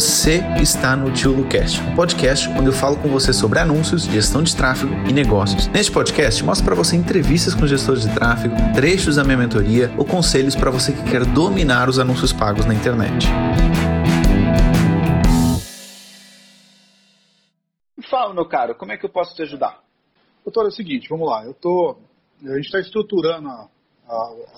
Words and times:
Você 0.00 0.40
está 0.58 0.96
no 0.96 1.12
Tio 1.12 1.30
Lucast, 1.30 1.78
um 1.82 1.94
podcast 1.94 2.48
onde 2.48 2.68
eu 2.68 2.72
falo 2.72 2.96
com 2.96 3.08
você 3.10 3.34
sobre 3.34 3.58
anúncios, 3.58 4.04
gestão 4.04 4.42
de 4.42 4.56
tráfego 4.56 4.94
e 5.06 5.12
negócios. 5.12 5.66
Neste 5.66 5.92
podcast, 5.92 6.42
mostro 6.42 6.64
para 6.64 6.74
você 6.74 6.96
entrevistas 6.96 7.54
com 7.54 7.66
gestores 7.66 8.08
de 8.08 8.14
tráfego, 8.14 8.54
trechos 8.74 9.16
da 9.16 9.24
minha 9.24 9.36
mentoria 9.36 9.94
ou 9.98 10.06
conselhos 10.06 10.56
para 10.56 10.70
você 10.70 10.94
que 10.94 11.02
quer 11.04 11.26
dominar 11.26 11.86
os 11.86 11.98
anúncios 11.98 12.32
pagos 12.32 12.64
na 12.64 12.72
internet. 12.72 13.26
Fala, 18.08 18.32
meu 18.32 18.46
caro, 18.46 18.74
como 18.74 18.92
é 18.92 18.96
que 18.96 19.04
eu 19.04 19.10
posso 19.10 19.36
te 19.36 19.42
ajudar? 19.42 19.82
Doutor, 20.42 20.64
é 20.64 20.68
o 20.68 20.72
seguinte, 20.72 21.10
vamos 21.10 21.28
lá. 21.28 21.44
Eu 21.44 21.52
tô, 21.52 21.98
a 22.42 22.56
gente 22.56 22.64
está 22.64 22.80
estruturando 22.80 23.50
a, 23.50 23.52
a, 23.52 23.68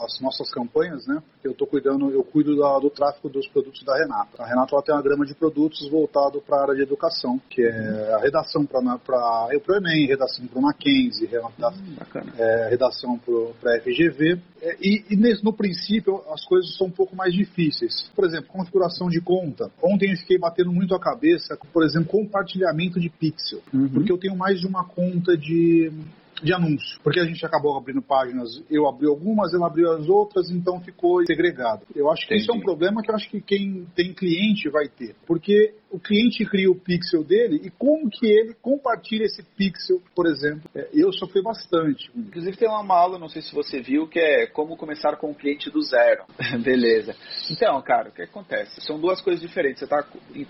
as 0.03 0.21
nossas 0.21 0.51
campanhas, 0.51 1.07
né? 1.07 1.23
Porque 1.33 1.49
eu 1.49 1.53
estou 1.53 1.67
cuidando, 1.67 2.11
eu 2.11 2.25
cuido 2.25 2.57
da, 2.57 2.79
do 2.79 2.89
tráfego 2.89 3.29
dos 3.29 3.47
produtos 3.49 3.83
da 3.85 3.97
Renata. 3.97 4.43
A 4.43 4.47
Renata 4.47 4.75
ela 4.75 4.83
tem 4.83 4.95
uma 4.95 5.03
grama 5.03 5.27
de 5.27 5.35
produtos 5.35 5.89
voltado 5.91 6.41
para 6.41 6.57
a 6.57 6.63
área 6.63 6.75
de 6.75 6.83
educação, 6.83 7.41
que 7.51 7.63
é 7.63 8.15
a 8.15 8.19
redação 8.19 8.65
para 8.65 8.81
o 8.81 9.77
Enem, 9.77 10.07
redação 10.07 10.47
para 10.47 10.59
o 10.59 10.63
Mackenzie, 10.63 11.29
hum, 11.29 12.27
é, 12.39 12.69
redação 12.71 13.21
para 13.61 13.77
a 13.77 13.81
FGV. 13.81 14.41
É, 14.63 14.77
e, 14.81 15.05
e 15.11 15.17
nesse, 15.17 15.45
no 15.45 15.53
princípio 15.53 16.23
as 16.33 16.45
coisas 16.45 16.77
são 16.77 16.87
um 16.87 16.91
pouco 16.91 17.15
mais 17.15 17.35
difíceis. 17.35 18.11
Por 18.15 18.25
exemplo, 18.25 18.49
configuração 18.49 19.09
de 19.09 19.21
conta. 19.21 19.71
Ontem 19.83 20.11
eu 20.11 20.17
fiquei 20.17 20.39
batendo 20.39 20.73
muito 20.73 20.95
a 20.95 21.01
cabeça, 21.01 21.59
por 21.73 21.85
exemplo, 21.85 22.09
compartilhamento 22.09 22.99
de 22.99 23.11
pixel. 23.11 23.61
Uhum. 23.73 23.89
Porque 23.89 24.13
eu 24.13 24.19
tenho 24.19 24.37
mais 24.37 24.61
de 24.61 24.67
uma 24.67 24.85
conta 24.85 25.37
de 25.37 25.93
de 26.43 26.53
anúncio, 26.53 26.99
porque 27.03 27.21
a 27.21 27.25
gente 27.25 27.45
acabou 27.45 27.77
abrindo 27.77 28.03
páginas, 28.03 28.63
eu 28.71 28.89
abri 28.89 29.07
algumas, 29.07 29.55
ela 29.55 29.67
abriu 29.67 29.91
as 29.93 30.09
outras, 30.09 30.51
então 30.51 30.81
ficou 30.81 31.25
segregado. 31.25 31.83
Eu 31.95 32.11
acho 32.11 32.27
que 32.27 32.35
Entendi. 32.35 32.43
isso 32.43 32.53
é 32.53 32.55
um 32.55 32.61
problema 32.61 33.03
que 33.03 33.11
eu 33.11 33.15
acho 33.15 33.31
que 33.31 33.41
quem 33.41 33.87
tem 33.95 34.13
cliente 34.13 34.69
vai 34.69 34.89
ter, 34.89 35.15
porque 35.27 35.75
o 35.93 36.01
cliente 36.01 36.45
cria 36.47 36.71
o 36.71 36.75
pixel 36.75 37.23
dele 37.23 37.61
e 37.63 37.71
como 37.71 38.09
que 38.09 38.27
ele 38.27 38.55
compartilha 38.55 39.25
esse 39.25 39.43
pixel, 39.43 40.01
por 40.17 40.27
exemplo. 40.27 40.63
É, 40.75 40.89
eu 40.95 41.13
sofri 41.13 41.43
bastante. 41.43 42.11
Inclusive 42.17 42.57
tem 42.57 42.69
uma 42.69 42.97
aula, 42.97 43.19
não 43.19 43.29
sei 43.29 43.43
se 43.43 43.55
você 43.55 43.81
viu, 43.81 44.09
que 44.09 44.19
é 44.19 44.47
como 44.47 44.77
começar 44.77 45.17
com 45.17 45.31
um 45.31 45.35
cliente 45.35 45.71
do 45.71 45.83
zero. 45.83 46.25
Beleza. 46.65 47.15
Então, 47.51 47.81
cara, 47.83 48.09
o 48.09 48.13
que 48.13 48.23
acontece? 48.23 48.81
São 48.81 48.99
duas 48.99 49.21
coisas 49.21 49.41
diferentes. 49.41 49.81
Você 49.81 49.85
está 49.85 50.03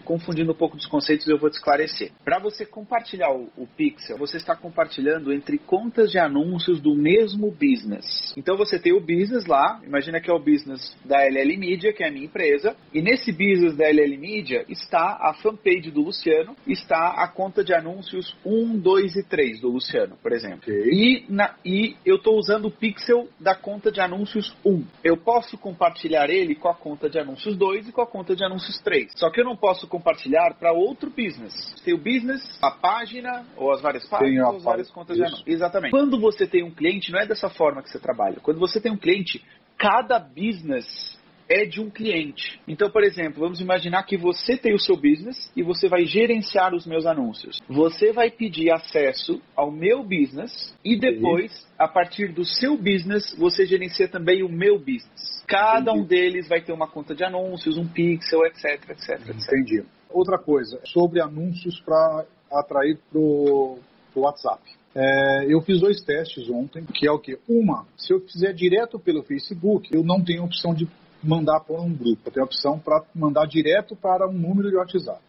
confundindo 0.04 0.52
um 0.52 0.56
pouco 0.56 0.76
dos 0.76 0.86
conceitos 0.86 1.26
eu 1.26 1.38
vou 1.38 1.50
te 1.50 1.54
esclarecer. 1.54 2.12
Para 2.24 2.38
você 2.38 2.64
compartilhar 2.64 3.32
o, 3.32 3.50
o 3.56 3.66
pixel, 3.66 4.16
você 4.16 4.36
está 4.36 4.54
compartilhando 4.54 5.32
entre 5.32 5.58
contas 5.58 6.10
de 6.10 6.18
anúncios 6.18 6.80
do 6.80 6.94
mesmo 6.94 7.50
business. 7.50 8.32
Então 8.36 8.56
você 8.56 8.78
tem 8.78 8.92
o 8.92 9.00
business 9.00 9.46
lá, 9.46 9.80
imagina 9.84 10.20
que 10.20 10.30
é 10.30 10.34
o 10.34 10.38
business 10.38 10.96
da 11.04 11.24
LL 11.24 11.56
Media, 11.56 11.92
que 11.92 12.04
é 12.04 12.08
a 12.08 12.12
minha 12.12 12.26
empresa, 12.26 12.76
e 12.92 13.02
nesse 13.02 13.32
business 13.32 13.76
da 13.76 13.88
LL 13.88 14.16
Media 14.16 14.64
está 14.68 15.18
a 15.20 15.31
fanpage 15.32 15.90
do 15.90 16.02
Luciano 16.02 16.56
está 16.66 17.14
a 17.22 17.28
conta 17.28 17.64
de 17.64 17.74
anúncios 17.74 18.36
1, 18.44 18.78
2 18.78 19.16
e 19.16 19.22
3 19.24 19.60
do 19.60 19.68
Luciano, 19.68 20.16
por 20.22 20.32
exemplo. 20.32 20.62
Okay. 20.62 20.90
E, 20.90 21.24
na, 21.28 21.54
e 21.64 21.96
eu 22.04 22.16
estou 22.16 22.38
usando 22.38 22.66
o 22.66 22.70
pixel 22.70 23.28
da 23.38 23.54
conta 23.54 23.90
de 23.90 24.00
anúncios 24.00 24.54
1. 24.64 24.84
Eu 25.02 25.16
posso 25.16 25.56
compartilhar 25.58 26.30
ele 26.30 26.54
com 26.54 26.68
a 26.68 26.74
conta 26.74 27.08
de 27.08 27.18
anúncios 27.18 27.56
2 27.56 27.88
e 27.88 27.92
com 27.92 28.02
a 28.02 28.06
conta 28.06 28.34
de 28.34 28.44
anúncios 28.44 28.80
3. 28.80 29.12
Só 29.16 29.30
que 29.30 29.40
eu 29.40 29.44
não 29.44 29.56
posso 29.56 29.86
compartilhar 29.86 30.54
para 30.54 30.72
outro 30.72 31.10
business. 31.10 31.74
Tem 31.84 31.94
o 31.94 31.98
business, 31.98 32.42
a 32.62 32.70
página, 32.70 33.44
ou 33.56 33.72
as 33.72 33.80
várias 33.80 34.06
páginas, 34.08 34.48
ou 34.48 34.56
as 34.56 34.64
várias 34.64 34.90
contas 34.90 35.16
Isso. 35.16 35.24
de 35.24 35.28
anúncios. 35.28 35.48
Exatamente. 35.48 35.90
Quando 35.90 36.20
você 36.20 36.46
tem 36.46 36.62
um 36.62 36.70
cliente, 36.70 37.12
não 37.12 37.20
é 37.20 37.26
dessa 37.26 37.48
forma 37.48 37.82
que 37.82 37.90
você 37.90 37.98
trabalha. 37.98 38.36
Quando 38.42 38.58
você 38.58 38.80
tem 38.80 38.92
um 38.92 38.96
cliente, 38.96 39.44
cada 39.78 40.18
business 40.18 41.20
é 41.48 41.64
de 41.64 41.80
um 41.80 41.90
cliente. 41.90 42.60
Então, 42.66 42.90
por 42.90 43.02
exemplo, 43.02 43.40
vamos 43.40 43.60
imaginar 43.60 44.02
que 44.04 44.16
você 44.16 44.56
tem 44.56 44.74
o 44.74 44.78
seu 44.78 44.96
business 44.96 45.50
e 45.56 45.62
você 45.62 45.88
vai 45.88 46.04
gerenciar 46.04 46.74
os 46.74 46.86
meus 46.86 47.06
anúncios. 47.06 47.58
Você 47.68 48.12
vai 48.12 48.30
pedir 48.30 48.72
acesso 48.72 49.40
ao 49.54 49.70
meu 49.70 50.02
business 50.02 50.74
e 50.84 50.98
depois, 50.98 51.66
a 51.78 51.88
partir 51.88 52.32
do 52.32 52.44
seu 52.44 52.76
business, 52.76 53.34
você 53.38 53.66
gerencia 53.66 54.08
também 54.08 54.42
o 54.42 54.48
meu 54.48 54.78
business. 54.78 55.44
Cada 55.46 55.90
Entendi. 55.90 55.98
um 55.98 56.06
deles 56.06 56.48
vai 56.48 56.60
ter 56.60 56.72
uma 56.72 56.88
conta 56.88 57.14
de 57.14 57.24
anúncios, 57.24 57.76
um 57.76 57.86
pixel, 57.86 58.44
etc, 58.46 58.90
etc, 58.90 59.28
etc. 59.28 59.52
Entendi. 59.52 59.84
Outra 60.10 60.38
coisa, 60.38 60.80
sobre 60.84 61.20
anúncios 61.20 61.80
para 61.80 62.26
atrair 62.50 62.98
para 63.10 63.18
o 63.18 63.78
WhatsApp. 64.14 64.62
É, 64.94 65.46
eu 65.48 65.60
fiz 65.62 65.80
dois 65.80 66.02
testes 66.02 66.50
ontem, 66.50 66.84
que 66.84 67.06
é 67.06 67.10
o 67.10 67.18
que? 67.18 67.38
Uma, 67.48 67.86
se 67.96 68.12
eu 68.12 68.20
fizer 68.20 68.52
direto 68.52 68.98
pelo 68.98 69.22
Facebook, 69.22 69.88
eu 69.92 70.04
não 70.04 70.22
tenho 70.22 70.44
opção 70.44 70.74
de 70.74 70.86
mandar 71.22 71.60
para 71.60 71.80
um 71.80 71.92
grupo. 71.92 72.30
Tem 72.30 72.42
a 72.42 72.46
opção 72.46 72.78
para 72.78 73.02
mandar 73.14 73.46
direto 73.46 73.96
para 73.96 74.28
um 74.28 74.32
número 74.32 74.70
de 74.70 74.76
WhatsApp. 74.76 75.20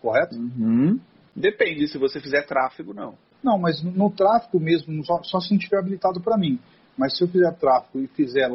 Correto? 0.00 0.36
Uhum. 0.36 0.98
Depende, 1.34 1.88
se 1.88 1.98
você 1.98 2.20
fizer 2.20 2.42
tráfego, 2.46 2.94
não. 2.94 3.14
Não, 3.42 3.58
mas 3.58 3.82
no, 3.82 3.92
no 3.92 4.10
tráfego 4.10 4.58
mesmo, 4.58 5.04
só, 5.04 5.22
só 5.22 5.40
se 5.40 5.52
não 5.52 5.58
tiver 5.58 5.78
habilitado 5.78 6.20
para 6.20 6.36
mim. 6.36 6.58
Mas 6.96 7.16
se 7.16 7.22
eu 7.22 7.28
fizer 7.28 7.52
tráfego 7.56 8.02
e 8.02 8.06
fizer 8.08 8.50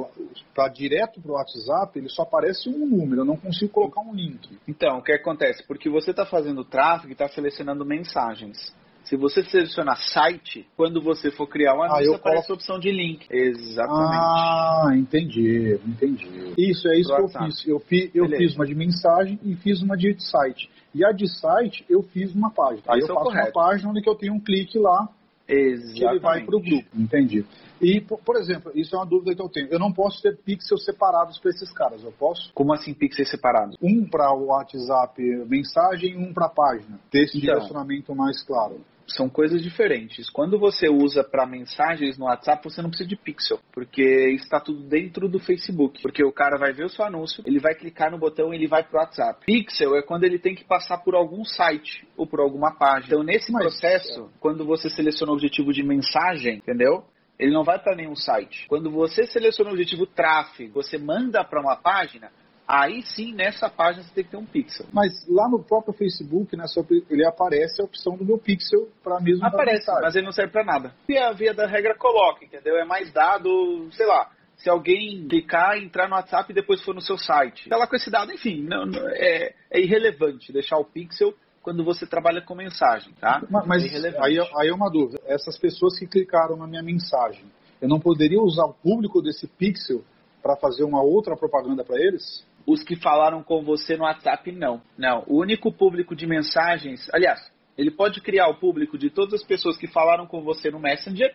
para 0.56 0.68
direto 0.68 1.22
para 1.22 1.32
o 1.32 1.36
WhatsApp, 1.36 1.98
ele 2.00 2.10
só 2.10 2.24
aparece 2.24 2.70
um 2.70 2.88
número, 2.88 3.22
eu 3.22 3.26
não 3.26 3.38
consigo 3.38 3.72
colocar 3.72 4.02
um 4.02 4.16
link. 4.16 4.58
Então, 4.68 4.98
o 4.98 5.04
que 5.04 5.12
acontece? 5.12 5.64
Porque 5.68 5.90
você 5.90 6.10
está 6.10 6.26
fazendo 6.26 6.66
tráfego 6.66 7.10
e 7.10 7.12
está 7.14 7.28
selecionando 7.30 7.86
mensagens. 7.86 8.74
Se 9.04 9.18
você 9.18 9.44
selecionar 9.44 9.98
site, 9.98 10.68
quando 10.78 11.02
você 11.02 11.32
for 11.32 11.48
criar 11.48 11.76
um 11.76 11.84
anúncio, 11.84 12.14
ah, 12.14 12.16
aparece 12.16 12.48
coloco... 12.48 12.52
a 12.52 12.56
opção 12.56 12.80
de 12.80 12.92
link. 12.92 13.26
Exatamente. 13.30 14.16
Ah, 14.16 14.92
entendi, 14.96 15.80
entendi. 15.86 16.54
Isso, 16.58 16.88
é 16.88 17.00
isso 17.00 17.10
Pro 17.10 17.28
que 17.28 17.38
WhatsApp. 17.38 17.46
eu 17.46 17.50
fiz. 17.50 17.68
Eu, 17.68 17.80
fi, 17.80 18.12
eu 18.14 18.28
fiz 18.30 18.56
uma 18.56 18.66
de 18.66 18.76
mensagem 18.76 19.40
e 19.44 19.56
fiz 19.56 19.82
uma 19.82 19.98
de 19.98 20.16
site. 20.20 20.70
E 20.94 21.06
a 21.06 21.12
de 21.12 21.28
site, 21.28 21.86
eu 21.90 22.04
fiz 22.04 22.34
uma 22.34 22.52
página. 22.52 22.84
Aí 22.88 23.00
eu 23.00 23.06
é 23.06 23.08
faço 23.08 23.26
correto. 23.26 23.48
uma 23.48 23.66
página 23.66 23.90
onde 23.90 24.02
eu 24.08 24.16
tenho 24.16 24.34
um 24.34 24.40
clique 24.40 24.78
lá 24.78 25.10
Exatamente. 25.48 25.94
que 25.94 26.06
ele 26.06 26.20
vai 26.20 26.46
para 26.46 26.56
o 26.56 26.62
grupo. 26.62 26.88
Entendi. 26.96 27.46
E, 27.82 28.00
por 28.00 28.36
exemplo, 28.38 28.72
isso 28.76 28.96
é 28.96 29.00
uma 29.00 29.06
dúvida 29.06 29.36
que 29.36 29.42
eu 29.42 29.50
tenho. 29.50 29.68
Eu 29.70 29.80
não 29.80 29.92
posso 29.92 30.22
ter 30.22 30.38
pixels 30.38 30.86
separados 30.86 31.40
para 31.40 31.50
esses 31.50 31.72
caras, 31.74 32.04
eu 32.04 32.12
posso? 32.12 32.52
Como 32.54 32.74
assim 32.74 32.94
pixels 32.94 33.30
separados? 33.30 33.76
Um 33.82 34.08
para 34.08 34.32
o 34.34 34.48
WhatsApp 34.48 35.22
mensagem 35.48 36.12
e 36.12 36.18
um 36.18 36.32
para 36.32 36.46
a 36.46 36.50
página. 36.50 37.00
Ter 37.10 37.24
esse 37.24 37.38
então, 37.38 37.56
direcionamento 37.56 38.16
mais 38.16 38.44
claro 38.44 38.80
são 39.16 39.30
coisas 39.30 39.62
diferentes. 39.62 40.30
Quando 40.30 40.60
você 40.60 40.90
usa 40.90 41.24
para 41.24 41.46
mensagens 41.46 42.18
no 42.18 42.26
WhatsApp, 42.26 42.64
você 42.64 42.82
não 42.82 42.90
precisa 42.90 43.10
de 43.10 43.16
pixel, 43.16 43.60
porque 43.72 44.02
está 44.36 44.60
tudo 44.60 44.84
dentro 44.84 45.28
do 45.28 45.40
Facebook. 45.40 46.02
Porque 46.02 46.24
o 46.24 46.32
cara 46.32 46.58
vai 46.58 46.74
ver 46.74 46.86
o 46.86 46.90
seu 46.90 47.06
anúncio, 47.06 47.44
ele 47.46 47.60
vai 47.60 47.76
clicar 47.76 48.12
no 48.12 48.18
botão 48.18 48.54
e 48.54 48.58
ele 48.58 48.68
vai 48.68 48.84
para 48.84 48.98
o 48.98 49.00
WhatsApp. 49.02 49.46
Pixel 49.46 49.96
é 49.96 50.02
quando 50.02 50.24
ele 50.24 50.40
tem 50.40 50.56
que 50.56 50.64
passar 50.64 50.98
por 51.00 51.16
algum 51.16 51.44
site 51.44 52.08
ou 52.16 52.26
por 52.26 52.40
alguma 52.40 52.76
página. 52.76 53.08
Então, 53.08 53.24
nesse 53.24 53.52
Mas, 53.52 53.64
processo, 53.64 54.26
é. 54.26 54.40
quando 54.40 54.66
você 54.66 54.90
seleciona 54.90 55.32
o 55.32 55.36
objetivo 55.36 55.74
de 55.74 55.84
mensagem, 55.84 56.58
entendeu? 56.58 57.04
Ele 57.38 57.52
não 57.52 57.64
vai 57.64 57.80
para 57.80 57.96
nenhum 57.96 58.16
site. 58.16 58.68
Quando 58.68 58.92
você 58.92 59.26
seleciona 59.26 59.72
o 59.72 59.74
objetivo 59.74 60.06
tráfego, 60.06 60.74
você 60.76 60.98
manda 60.98 61.44
para 61.44 61.60
uma 61.60 61.76
página, 61.76 62.32
Aí 62.68 63.02
sim, 63.04 63.34
nessa 63.34 63.70
página 63.70 64.04
você 64.04 64.14
tem 64.14 64.24
que 64.24 64.32
ter 64.32 64.38
um 64.38 64.46
pixel. 64.46 64.86
Mas 64.94 65.12
lá 65.28 65.50
no 65.50 65.64
próprio 65.64 65.94
Facebook, 65.94 66.56
né, 66.56 66.66
ele 67.10 67.26
aparece 67.26 67.82
a 67.82 67.86
opção 67.86 68.16
do 68.16 68.24
meu 68.24 68.38
pixel 68.38 68.88
para 69.04 69.20
mesmo 69.20 69.46
Aparece, 69.46 69.92
mas 70.02 70.16
ele 70.16 70.26
não 70.26 70.32
serve 70.32 70.52
para 70.52 70.64
nada. 70.64 70.94
E 71.10 71.18
a 71.18 71.32
via 71.34 71.54
da 71.54 71.68
regra 71.68 71.96
coloca, 71.98 72.46
entendeu? 72.46 72.78
É 72.78 72.86
mais 72.86 73.12
dado, 73.12 73.90
sei 73.92 74.06
lá, 74.06 74.32
se 74.56 74.70
alguém 74.70 75.28
clicar, 75.28 75.78
entrar 75.78 76.08
no 76.08 76.16
WhatsApp 76.16 76.52
e 76.52 76.56
depois 76.56 76.82
for 76.84 76.94
no 76.94 77.02
seu 77.02 77.18
site. 77.18 77.68
Lá 77.70 77.88
com 77.88 77.96
esse 77.96 78.10
dado, 78.10 78.32
enfim, 78.32 78.62
não, 78.64 78.86
não, 78.86 79.10
é, 79.10 79.54
é, 79.70 79.82
irrelevante 79.82 80.54
deixar 80.54 80.78
o 80.78 80.86
pixel 80.86 81.34
quando 81.62 81.84
você 81.84 82.08
trabalha 82.08 82.42
com 82.42 82.56
mensagem, 82.56 83.14
tá? 83.20 83.44
Mas, 83.50 83.68
mas 83.68 83.84
é 83.84 84.18
aí, 84.20 84.40
aí 84.40 84.68
é 84.70 84.74
uma 84.74 84.90
dúvida. 84.90 85.20
Essas 85.26 85.58
pessoas 85.58 85.98
que 85.98 86.08
clicaram 86.08 86.56
na 86.56 86.68
minha 86.68 86.82
mensagem, 86.82 87.46
eu 87.82 87.90
não 87.90 88.00
poderia 88.00 88.42
usar 88.42 88.66
o 88.66 88.74
público 88.74 89.22
desse 89.22 89.48
pixel 89.48 90.04
para 90.42 90.56
fazer 90.56 90.84
uma 90.84 91.02
outra 91.02 91.36
propaganda 91.36 91.84
para 91.84 92.00
eles? 92.00 92.46
Os 92.66 92.84
que 92.84 92.96
falaram 92.96 93.44
com 93.44 93.64
você 93.64 93.98
no 93.98 94.04
WhatsApp, 94.04 94.52
não. 94.52 94.82
Não. 94.98 95.24
O 95.28 95.40
único 95.40 95.72
público 95.72 96.16
de 96.16 96.28
mensagens. 96.28 97.10
Aliás, 97.14 97.52
ele 97.78 97.92
pode 97.92 98.22
criar 98.22 98.48
o 98.48 98.56
público 98.56 98.98
de 98.98 99.10
todas 99.10 99.36
as 99.36 99.44
pessoas 99.44 99.78
que 99.78 99.88
falaram 99.88 100.28
com 100.28 100.42
você 100.42 100.70
no 100.70 100.80
Messenger 100.80 101.34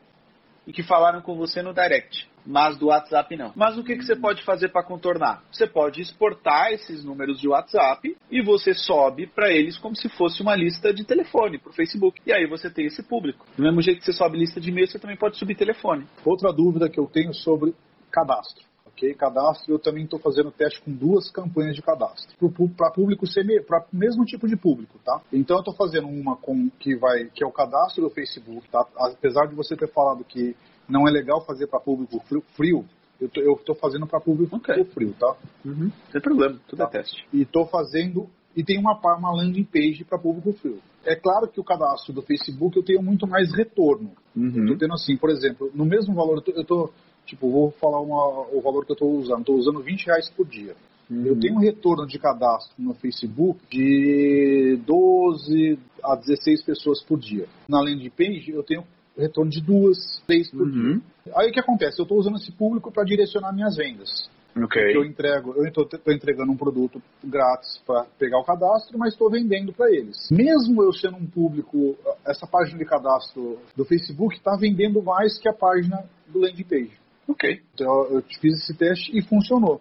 e 0.67 0.73
que 0.73 0.83
falaram 0.83 1.23
com 1.23 1.37
você 1.37 1.63
no 1.63 1.73
Direct, 1.73 2.29
mas 2.45 2.77
do 2.77 2.87
WhatsApp 2.87 3.37
não. 3.37 3.53
Mas 3.55 3.79
o 3.79 3.85
que, 3.85 3.97
que 3.97 4.05
você 4.05 4.17
pode 4.17 4.43
fazer 4.43 4.69
para 4.69 4.83
contornar? 4.83 5.45
Você 5.51 5.67
pode 5.67 6.01
exportar 6.01 6.73
esses 6.73 7.05
números 7.05 7.41
de 7.41 7.49
WhatsApp 7.49 8.17
e 8.31 8.43
você 8.43 8.75
sobe 8.75 9.29
para 9.29 9.51
eles 9.53 9.79
como 9.79 9.95
se 9.95 10.09
fosse 10.09 10.43
uma 10.43 10.57
lista 10.57 10.93
de 10.93 11.05
telefone 11.05 11.59
para 11.59 11.71
o 11.71 11.73
Facebook. 11.73 12.21
E 12.27 12.33
aí 12.33 12.47
você 12.47 12.69
tem 12.69 12.87
esse 12.87 13.03
público. 13.03 13.47
Do 13.57 13.63
mesmo 13.63 13.81
jeito 13.81 14.01
que 14.01 14.05
você 14.05 14.13
sobe 14.13 14.39
lista 14.39 14.61
de 14.61 14.71
e-mail, 14.71 14.89
você 14.89 14.99
também 14.99 15.17
pode 15.17 15.39
subir 15.39 15.55
telefone. 15.55 16.07
Outra 16.25 16.53
dúvida 16.53 16.89
que 16.89 16.99
eu 16.99 17.07
tenho 17.07 17.33
sobre 17.33 17.73
cadastro 18.11 18.65
ok? 18.97 19.15
Cadastro, 19.15 19.75
eu 19.75 19.79
também 19.79 20.05
estou 20.05 20.19
fazendo 20.19 20.51
teste 20.51 20.81
com 20.81 20.91
duas 20.91 21.31
campanhas 21.31 21.77
de 21.77 21.83
cadastro, 21.83 22.35
para 22.77 22.91
público 22.91 23.27
para 23.67 23.87
o 23.93 23.97
mesmo 23.97 24.25
tipo 24.25 24.49
de 24.49 24.57
público, 24.57 24.99
tá? 25.05 25.21
Então 25.33 25.57
eu 25.57 25.61
estou 25.61 25.75
fazendo 25.75 26.09
uma 26.09 26.37
com 26.37 26.71
que 26.81 26.97
vai, 26.97 27.27
que 27.27 27.45
é 27.45 27.47
o 27.47 27.53
cadastro 27.53 28.05
do 28.05 28.11
Facebook, 28.11 28.69
tá? 28.71 28.87
Apesar 28.97 29.47
de 29.47 29.55
você 29.55 29.77
ter 29.77 29.89
falado 29.93 30.25
que 30.25 30.57
não 30.89 31.07
é 31.07 31.11
legal 31.11 31.45
fazer 31.45 31.67
para 31.67 31.79
público 31.79 32.21
frio, 32.57 32.85
eu 33.21 33.55
estou 33.55 33.75
fazendo 33.75 34.07
para 34.07 34.21
público 34.21 34.57
okay. 34.57 34.85
frio, 34.85 35.15
tá? 35.19 35.37
Uhum. 35.65 35.91
Sem 36.11 36.21
problema, 36.21 36.59
tudo 36.67 36.83
é 36.83 36.87
tá. 36.87 36.99
é 36.99 37.03
teste. 37.03 37.27
E 37.33 37.43
estou 37.43 37.67
fazendo 37.67 38.29
e 38.55 38.65
tem 38.65 38.79
uma, 38.79 38.99
uma 39.17 39.35
landing 39.35 39.65
page 39.65 40.05
para 40.05 40.19
público 40.19 40.53
frio. 40.55 40.81
É 41.05 41.15
claro 41.15 41.47
que 41.47 41.61
o 41.61 41.65
cadastro 41.65 42.13
do 42.13 42.23
Facebook 42.23 42.77
eu 42.77 42.83
tenho 42.83 43.03
muito 43.03 43.27
mais 43.27 43.55
retorno. 43.55 44.13
Uhum. 44.35 44.53
Eu 44.57 44.67
tô 44.67 44.79
tendo 44.79 44.95
assim, 44.95 45.17
por 45.17 45.31
exemplo, 45.31 45.71
no 45.75 45.85
mesmo 45.85 46.15
valor, 46.15 46.39
eu 46.39 46.43
tô, 46.43 46.53
eu 46.53 46.65
tô 46.65 46.91
tipo, 47.27 47.51
vou 47.51 47.71
falar 47.73 48.01
uma, 48.01 48.47
o 48.53 48.61
valor 48.63 48.85
que 48.85 48.93
eu 48.93 48.95
estou 48.95 49.13
usando. 49.13 49.41
Estou 49.41 49.57
usando 49.57 49.83
20 49.83 50.07
reais 50.07 50.31
por 50.31 50.47
dia. 50.47 50.75
Uhum. 51.11 51.27
Eu 51.27 51.39
tenho 51.39 51.55
um 51.55 51.61
retorno 51.61 52.07
de 52.07 52.19
cadastro 52.19 52.75
no 52.79 52.95
Facebook 52.95 53.61
de 53.71 54.81
12 54.85 55.79
a 56.03 56.17
16 56.17 56.65
pessoas 56.65 57.03
por 57.03 57.19
dia. 57.19 57.47
Na 57.69 57.81
landing 57.81 58.11
page, 58.11 58.51
eu 58.51 58.63
tenho 58.63 58.85
retorno 59.17 59.51
de 59.51 59.61
duas, 59.61 59.97
três 60.27 60.51
por 60.51 60.63
uhum. 60.63 60.95
dia. 60.95 61.03
Aí 61.37 61.49
o 61.49 61.53
que 61.53 61.61
acontece? 61.61 61.99
Eu 61.99 62.05
estou 62.05 62.19
usando 62.19 62.37
esse 62.37 62.53
público 62.53 62.91
para 62.93 63.05
direcionar 63.05 63.53
minhas 63.53 63.77
vendas. 63.77 64.29
Okay. 64.65 64.97
Eu 64.97 65.05
entrego, 65.05 65.53
eu 65.55 65.67
estou 65.67 65.87
entregando 66.09 66.51
um 66.51 66.57
produto 66.57 67.01
grátis 67.23 67.79
para 67.87 68.07
pegar 68.19 68.39
o 68.39 68.45
cadastro, 68.45 68.99
mas 68.99 69.13
estou 69.13 69.31
vendendo 69.31 69.71
para 69.73 69.91
eles. 69.91 70.29
Mesmo 70.31 70.83
eu 70.83 70.93
sendo 70.95 71.17
um 71.17 71.27
público, 71.27 71.95
essa 72.27 72.47
página 72.47 72.79
de 72.79 72.87
cadastro 72.87 73.59
do 73.77 73.85
Facebook 73.85 74.35
está 74.35 74.57
vendendo 74.57 75.03
mais 75.03 75.39
que 75.39 75.49
a 75.49 75.53
página 75.53 76.05
do 76.27 76.41
landing 76.41 76.65
page. 76.65 77.06
Ok. 77.29 77.63
Então 77.75 78.05
eu 78.11 78.23
fiz 78.41 78.55
esse 78.63 78.75
teste 78.75 79.17
e 79.17 79.23
funcionou. 79.23 79.81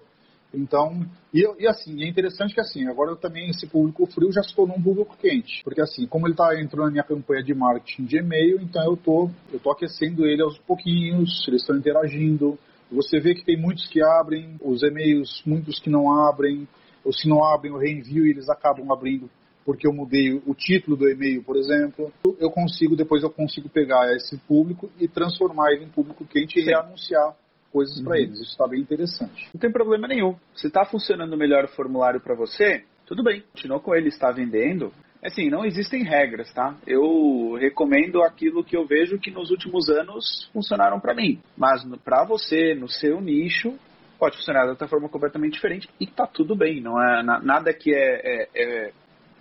Então, 0.54 1.06
e, 1.34 1.46
e, 1.60 1.68
assim, 1.68 2.02
é 2.02 2.08
interessante 2.08 2.54
que 2.54 2.62
assim, 2.62 2.88
agora 2.88 3.16
também, 3.18 3.50
esse 3.50 3.68
público 3.68 4.06
frio 4.06 4.32
já 4.32 4.42
se 4.42 4.56
tornou 4.56 4.78
um 4.78 4.82
público 4.82 5.18
quente. 5.18 5.62
Porque 5.64 5.82
assim, 5.82 6.08
como 6.08 6.28
ele 6.28 6.34
está 6.34 6.60
entrando 6.60 6.86
na 6.86 6.92
minha 6.92 7.04
campanha 7.04 7.44
de 7.44 7.54
marketing 7.54 8.06
de 8.06 8.18
e-mail, 8.18 8.62
então 8.62 8.84
eu 8.86 8.96
tô, 8.96 9.30
eu 9.52 9.60
tô 9.60 9.72
aquecendo 9.72 10.26
ele 10.26 10.42
aos 10.42 10.58
pouquinhos, 10.60 11.46
eles 11.48 11.62
estão 11.62 11.76
interagindo. 11.76 12.58
Você 12.90 13.20
vê 13.20 13.34
que 13.36 13.44
tem 13.44 13.60
muitos 13.60 13.88
que 13.88 14.02
abrem 14.02 14.56
os 14.62 14.82
e-mails, 14.82 15.44
muitos 15.46 15.80
que 15.80 15.90
não 15.90 16.12
abrem, 16.26 16.68
ou 17.04 17.12
se 17.12 17.28
não 17.28 17.44
abrem, 17.44 17.74
eu 17.74 17.78
reenvio 17.78 18.26
e 18.26 18.30
eles 18.30 18.48
acabam 18.50 18.92
abrindo 18.92 19.30
porque 19.66 19.88
eu 19.88 19.92
mudei 19.92 20.32
o 20.32 20.54
título 20.54 20.96
do 20.96 21.10
e-mail, 21.10 21.44
por 21.44 21.58
exemplo. 21.58 22.14
Eu 22.40 22.52
consigo, 22.52 22.96
depois 22.96 23.24
eu 23.24 23.32
consigo 23.32 23.68
pegar 23.68 24.16
esse 24.16 24.38
público 24.38 24.90
e 25.00 25.08
transformar 25.08 25.72
ele 25.72 25.86
em 25.86 25.90
público 25.90 26.24
quente 26.26 26.60
e 26.60 26.64
reanunciar 26.64 27.36
coisas 27.74 27.98
uhum. 27.98 28.06
para 28.06 28.20
eles. 28.20 28.40
Isso 28.40 28.52
está 28.52 28.68
bem 28.68 28.80
interessante. 28.80 29.50
Não 29.54 29.60
tem 29.60 29.72
problema 29.72 30.08
nenhum. 30.08 30.36
Se 30.54 30.68
está 30.68 30.86
funcionando 30.86 31.36
melhor 31.36 31.66
o 31.66 31.70
formulário 31.70 32.22
para 32.22 32.36
você, 32.36 32.84
tudo 33.08 33.24
bem. 33.24 33.44
Continua 33.54 33.80
com 33.80 33.96
ele, 33.96 34.10
está 34.10 34.32
vendendo. 34.32 34.94
Assim, 35.24 35.50
não 35.50 35.66
existem 35.66 36.04
regras, 36.04 36.54
tá? 36.54 36.78
Eu 36.86 37.56
recomendo 37.60 38.22
aquilo 38.22 38.64
que 38.64 38.78
eu 38.78 38.86
vejo 38.86 39.18
que 39.18 39.32
nos 39.32 39.50
últimos 39.50 39.90
anos 39.90 40.48
funcionaram 40.54 41.00
para 41.00 41.16
mim. 41.16 41.42
Mas 41.58 41.84
para 42.04 42.24
você, 42.24 42.76
no 42.76 42.88
seu 42.88 43.20
nicho, 43.20 43.74
pode 44.20 44.38
funcionar 44.38 44.66
de 44.66 44.70
outra 44.70 44.88
forma 44.88 45.10
completamente 45.10 45.54
diferente 45.54 45.90
e 46.00 46.06
tá 46.06 46.28
tudo 46.28 46.56
bem. 46.56 46.80
Não 46.80 47.02
é 47.02 47.24
nada 47.24 47.74
que 47.74 47.92
é, 47.92 48.22
é, 48.24 48.50
é 48.56 48.94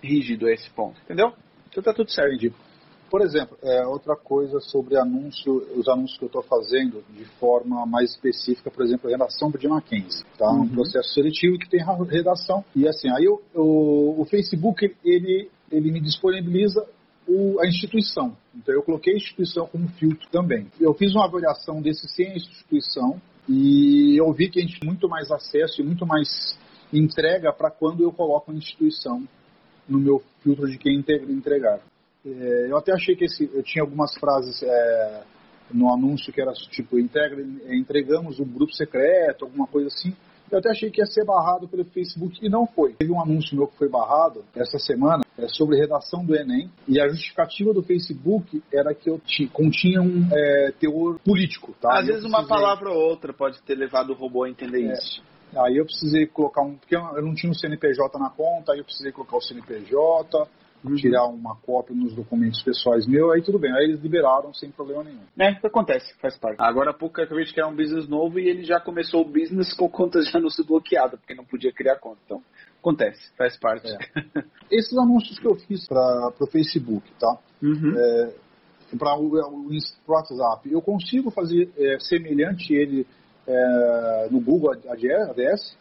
rígido 0.05 0.47
a 0.47 0.51
esse 0.51 0.69
ponto, 0.69 0.99
entendeu? 1.03 1.33
Então 1.69 1.83
tá 1.83 1.93
tudo 1.93 2.09
certo. 2.11 2.33
Entendi. 2.33 2.53
Por 3.09 3.21
exemplo, 3.21 3.57
é, 3.61 3.85
outra 3.85 4.15
coisa 4.15 4.59
sobre 4.59 4.97
anúncio, 4.97 5.53
os 5.77 5.87
anúncios 5.87 6.17
que 6.17 6.25
eu 6.25 6.27
estou 6.27 6.41
fazendo 6.43 7.03
de 7.13 7.23
forma 7.39 7.85
mais 7.85 8.11
específica, 8.11 8.71
por 8.71 8.83
exemplo, 8.83 9.09
redação 9.09 9.51
de 9.51 9.67
Mackenzie, 9.67 10.25
tá? 10.37 10.49
Uhum. 10.51 10.63
Um 10.63 10.69
processo 10.69 11.13
seletivo 11.13 11.57
que 11.59 11.69
tem 11.69 11.81
redação 12.09 12.65
e 12.75 12.87
assim, 12.87 13.09
aí 13.11 13.23
eu, 13.25 13.41
eu, 13.53 13.63
o 13.63 14.25
Facebook 14.29 14.95
ele 15.03 15.49
ele 15.71 15.91
me 15.91 15.99
disponibiliza 15.99 16.85
o, 17.27 17.59
a 17.59 17.67
instituição. 17.67 18.35
Então 18.55 18.73
eu 18.73 18.83
coloquei 18.83 19.13
a 19.13 19.17
instituição 19.17 19.67
como 19.67 19.87
filtro 19.89 20.27
também. 20.31 20.67
Eu 20.79 20.93
fiz 20.93 21.13
uma 21.13 21.25
avaliação 21.25 21.81
desse 21.81 22.07
sem 22.09 22.31
a 22.31 22.35
instituição 22.35 23.21
e 23.47 24.19
eu 24.19 24.31
vi 24.33 24.49
que 24.49 24.59
a 24.59 24.61
gente 24.61 24.79
tem 24.79 24.89
muito 24.89 25.07
mais 25.07 25.31
acesso 25.31 25.81
e 25.81 25.85
muito 25.85 26.05
mais 26.05 26.57
entrega 26.91 27.51
para 27.51 27.71
quando 27.71 28.03
eu 28.03 28.11
coloco 28.11 28.51
a 28.51 28.55
instituição 28.55 29.23
no 29.87 29.99
meu 29.99 30.21
filtro 30.41 30.67
de 30.67 30.77
quem 30.77 31.03
entregar. 31.29 31.79
É, 32.25 32.67
eu 32.69 32.77
até 32.77 32.91
achei 32.91 33.15
que 33.15 33.25
esse, 33.25 33.49
eu 33.53 33.61
tinha 33.61 33.83
algumas 33.83 34.13
frases 34.15 34.61
é, 34.63 35.23
no 35.71 35.93
anúncio 35.93 36.33
que 36.33 36.41
era 36.41 36.51
tipo, 36.53 36.99
entrega, 36.99 37.41
entregamos 37.69 38.39
um 38.39 38.45
grupo 38.45 38.73
secreto, 38.73 39.45
alguma 39.45 39.67
coisa 39.67 39.87
assim. 39.87 40.13
Eu 40.51 40.59
até 40.59 40.69
achei 40.69 40.91
que 40.91 41.01
ia 41.01 41.05
ser 41.07 41.25
barrado 41.25 41.67
pelo 41.67 41.83
Facebook 41.85 42.37
e 42.41 42.49
não 42.49 42.67
foi. 42.67 42.93
Teve 42.93 43.11
um 43.11 43.19
anúncio 43.19 43.57
meu 43.57 43.67
que 43.67 43.77
foi 43.77 43.89
barrado 43.89 44.43
essa 44.55 44.77
semana 44.77 45.23
é, 45.37 45.47
sobre 45.47 45.79
redação 45.79 46.23
do 46.23 46.35
Enem 46.35 46.69
e 46.87 47.01
a 47.01 47.07
justificativa 47.07 47.73
do 47.73 47.81
Facebook 47.81 48.61
era 48.71 48.93
que 48.93 49.09
eu 49.09 49.19
continha 49.51 50.01
um 50.01 50.27
é, 50.31 50.71
teor 50.79 51.19
político. 51.19 51.75
Tá? 51.81 51.89
Às 51.99 52.05
vezes 52.05 52.21
precisei... 52.21 52.29
uma 52.29 52.47
palavra 52.47 52.89
ou 52.91 53.09
outra 53.09 53.33
pode 53.33 53.61
ter 53.63 53.75
levado 53.75 54.11
o 54.11 54.15
robô 54.15 54.43
a 54.43 54.49
entender 54.49 54.83
é, 54.83 54.93
isso. 54.93 55.21
Aí 55.57 55.77
eu 55.77 55.85
precisei 55.85 56.25
colocar 56.27 56.61
um. 56.61 56.75
Porque 56.75 56.95
eu 56.95 57.21
não 57.21 57.33
tinha 57.33 57.51
um 57.51 57.55
CNPJ 57.55 58.19
na 58.19 58.29
conta, 58.29 58.73
aí 58.73 58.79
eu 58.79 58.85
precisei 58.85 59.11
colocar 59.11 59.37
o 59.37 59.41
CNPJ 59.41 60.47
uhum. 60.89 60.95
tirar 60.95 61.25
uma 61.25 61.55
cópia 61.55 61.95
nos 61.95 62.13
documentos 62.13 62.61
pessoais 62.61 63.07
meus, 63.07 63.33
aí 63.33 63.41
tudo 63.41 63.59
bem, 63.59 63.71
aí 63.73 63.85
eles 63.85 64.01
liberaram 64.01 64.53
sem 64.53 64.69
problema 64.71 65.03
nenhum. 65.03 65.21
É, 65.37 65.49
acontece, 65.63 66.13
faz 66.19 66.37
parte. 66.37 66.57
Agora 66.59 66.91
há 66.91 66.93
pouco 66.93 67.19
eu 67.19 67.25
acabei 67.25 67.45
de 67.45 67.53
criar 67.53 67.67
um 67.67 67.75
business 67.75 68.07
novo 68.07 68.39
e 68.39 68.47
ele 68.47 68.63
já 68.63 68.79
começou 68.79 69.21
o 69.21 69.25
business 69.25 69.73
com 69.73 69.89
conta 69.89 70.21
já 70.21 70.39
não 70.39 70.49
se 70.49 70.63
bloqueada, 70.63 71.17
porque 71.17 71.33
não 71.33 71.45
podia 71.45 71.71
criar 71.71 71.97
conta. 71.97 72.19
Então, 72.25 72.41
acontece, 72.79 73.19
faz 73.37 73.57
parte. 73.57 73.87
É. 73.87 74.43
Esses 74.71 74.97
anúncios 74.97 75.39
que 75.39 75.47
eu 75.47 75.55
fiz 75.55 75.87
para 75.87 76.33
o 76.39 76.47
Facebook, 76.47 77.09
tá? 77.19 77.37
Uhum. 77.61 77.93
É, 77.97 78.33
para 78.97 79.17
o, 79.17 79.25
o, 79.25 79.69
WhatsApp, 80.07 80.71
eu 80.71 80.81
consigo 80.81 81.31
fazer 81.31 81.69
é, 81.77 81.99
semelhante 81.99 82.73
ele 82.73 83.05
é, 83.47 84.27
no 84.31 84.39
Google 84.39 84.71
ADS? 84.71 85.77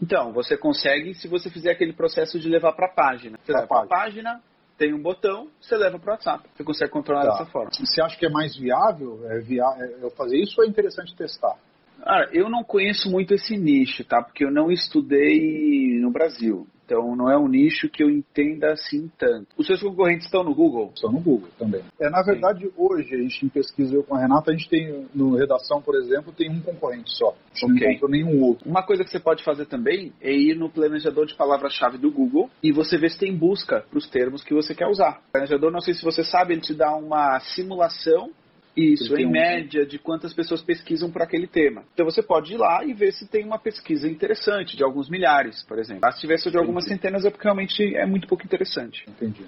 Então, 0.00 0.32
você 0.32 0.56
consegue 0.56 1.14
se 1.14 1.26
você 1.26 1.50
fizer 1.50 1.70
aquele 1.70 1.92
processo 1.92 2.38
de 2.38 2.48
levar 2.48 2.72
para 2.72 2.86
a 2.86 2.94
página. 2.94 3.38
Você 3.38 3.52
pra 3.52 3.60
leva 3.60 3.68
para 3.68 3.84
a 3.84 3.86
página, 3.86 4.42
tem 4.76 4.92
um 4.92 5.00
botão, 5.00 5.48
você 5.60 5.76
leva 5.76 5.98
para 5.98 6.08
o 6.08 6.12
WhatsApp. 6.12 6.48
Você 6.54 6.64
consegue 6.64 6.90
controlar 6.90 7.24
tá. 7.24 7.30
dessa 7.32 7.46
forma. 7.46 7.70
Você 7.72 8.00
acha 8.02 8.18
que 8.18 8.26
é 8.26 8.30
mais 8.30 8.56
viável 8.56 9.20
é, 9.30 9.38
via, 9.40 9.64
é, 9.78 10.04
eu 10.04 10.10
fazer 10.10 10.38
isso 10.38 10.60
ou 10.60 10.66
é 10.66 10.68
interessante 10.68 11.16
testar? 11.16 11.56
Cara, 12.02 12.28
eu 12.32 12.50
não 12.50 12.62
conheço 12.62 13.10
muito 13.10 13.32
esse 13.32 13.56
nicho, 13.56 14.04
tá? 14.04 14.22
Porque 14.22 14.44
eu 14.44 14.50
não 14.50 14.70
estudei 14.70 15.98
no 15.98 16.10
Brasil. 16.10 16.66
Então 16.86 17.16
não 17.16 17.28
é 17.28 17.36
um 17.36 17.48
nicho 17.48 17.88
que 17.88 18.02
eu 18.02 18.08
entenda 18.08 18.72
assim 18.72 19.10
tanto. 19.18 19.48
Os 19.58 19.66
seus 19.66 19.82
concorrentes 19.82 20.26
estão 20.26 20.44
no 20.44 20.54
Google? 20.54 20.92
Estão 20.94 21.10
no 21.10 21.20
Google 21.20 21.48
também. 21.58 21.82
É, 22.00 22.08
na 22.08 22.22
verdade, 22.22 22.64
Sim. 22.64 22.72
hoje, 22.76 23.14
a 23.14 23.18
gente 23.18 23.44
em 23.44 23.48
pesquisa 23.48 23.94
eu 23.94 24.04
com 24.04 24.14
a 24.14 24.20
Renata, 24.20 24.50
a 24.50 24.54
gente 24.54 24.68
tem, 24.68 25.06
no 25.12 25.34
Redação, 25.34 25.82
por 25.82 25.96
exemplo, 25.96 26.32
tem 26.32 26.48
um 26.48 26.60
concorrente 26.60 27.10
só. 27.12 27.34
Okay. 27.50 27.68
não 27.68 27.76
encontrou 27.76 28.10
nenhum 28.10 28.42
outro. 28.42 28.68
Uma 28.68 28.84
coisa 28.84 29.02
que 29.02 29.10
você 29.10 29.18
pode 29.18 29.42
fazer 29.42 29.66
também 29.66 30.12
é 30.20 30.32
ir 30.32 30.56
no 30.56 30.70
planejador 30.70 31.26
de 31.26 31.34
palavra-chave 31.34 31.98
do 31.98 32.10
Google 32.10 32.48
e 32.62 32.70
você 32.70 32.96
ver 32.96 33.10
se 33.10 33.18
tem 33.18 33.36
busca 33.36 33.84
para 33.90 33.98
os 33.98 34.08
termos 34.08 34.44
que 34.44 34.54
você 34.54 34.74
quer 34.74 34.86
usar. 34.86 35.20
O 35.28 35.32
planejador, 35.32 35.72
não 35.72 35.80
sei 35.80 35.94
se 35.94 36.04
você 36.04 36.22
sabe, 36.22 36.54
ele 36.54 36.60
te 36.60 36.74
dá 36.74 36.94
uma 36.94 37.40
simulação 37.40 38.30
isso, 38.76 39.16
em 39.16 39.26
um... 39.26 39.30
média 39.30 39.86
de 39.86 39.98
quantas 39.98 40.34
pessoas 40.34 40.60
pesquisam 40.60 41.10
para 41.10 41.24
aquele 41.24 41.46
tema. 41.46 41.84
Então 41.94 42.04
você 42.04 42.22
pode 42.22 42.52
ir 42.52 42.58
lá 42.58 42.84
e 42.84 42.92
ver 42.92 43.12
se 43.12 43.26
tem 43.26 43.44
uma 43.44 43.58
pesquisa 43.58 44.06
interessante, 44.06 44.76
de 44.76 44.84
alguns 44.84 45.08
milhares, 45.08 45.62
por 45.62 45.78
exemplo. 45.78 46.02
Mas 46.02 46.16
se 46.16 46.20
tivesse 46.20 46.50
de 46.50 46.58
algumas 46.58 46.84
centenas 46.84 47.24
é 47.24 47.30
porque 47.30 47.44
realmente 47.44 47.96
é 47.96 48.04
muito 48.04 48.28
pouco 48.28 48.44
interessante. 48.44 49.04
Entendi. 49.08 49.44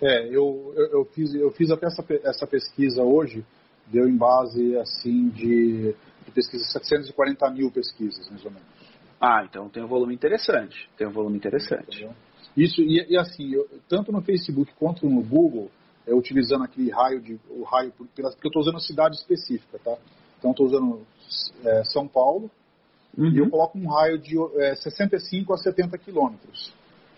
É, 0.00 0.28
eu, 0.28 0.72
eu, 0.76 0.86
eu 0.98 1.04
fiz, 1.06 1.34
eu 1.34 1.50
fiz 1.50 1.70
até 1.70 1.86
essa, 1.86 2.04
essa 2.24 2.46
pesquisa 2.46 3.02
hoje, 3.02 3.44
deu 3.86 4.08
em 4.08 4.16
base 4.16 4.76
assim 4.78 5.28
de, 5.30 5.94
de 6.24 6.30
pesquisa 6.32 6.64
740 6.64 7.50
mil 7.50 7.70
pesquisas, 7.70 8.28
mais 8.30 8.44
ou 8.44 8.50
menos. 8.50 8.68
Ah, 9.20 9.44
então 9.48 9.68
tem 9.68 9.82
um 9.82 9.88
volume 9.88 10.14
interessante. 10.14 10.88
Tem 10.96 11.06
um 11.06 11.12
volume 11.12 11.36
interessante. 11.36 11.96
Entendeu? 11.96 12.14
Isso, 12.56 12.80
e, 12.82 13.04
e 13.08 13.16
assim, 13.16 13.52
eu, 13.52 13.68
tanto 13.88 14.12
no 14.12 14.22
Facebook 14.22 14.72
quanto 14.78 15.08
no 15.08 15.22
Google, 15.22 15.70
é, 16.06 16.14
utilizando 16.14 16.64
aquele 16.64 16.90
raio 16.90 17.20
de 17.20 17.38
o 17.50 17.62
raio 17.62 17.92
porque 17.96 18.22
eu 18.22 18.28
estou 18.28 18.62
usando 18.62 18.80
cidade 18.80 19.16
específica, 19.16 19.78
tá? 19.82 19.96
Então 20.38 20.50
estou 20.50 20.66
usando 20.66 21.06
é, 21.64 21.84
São 21.84 22.06
Paulo 22.06 22.50
uhum. 23.16 23.30
e 23.30 23.38
eu 23.38 23.48
coloco 23.48 23.78
um 23.78 23.88
raio 23.88 24.18
de 24.18 24.36
é, 24.60 24.74
65 24.74 25.52
a 25.52 25.58
70 25.58 25.96
quilômetros, 25.98 26.72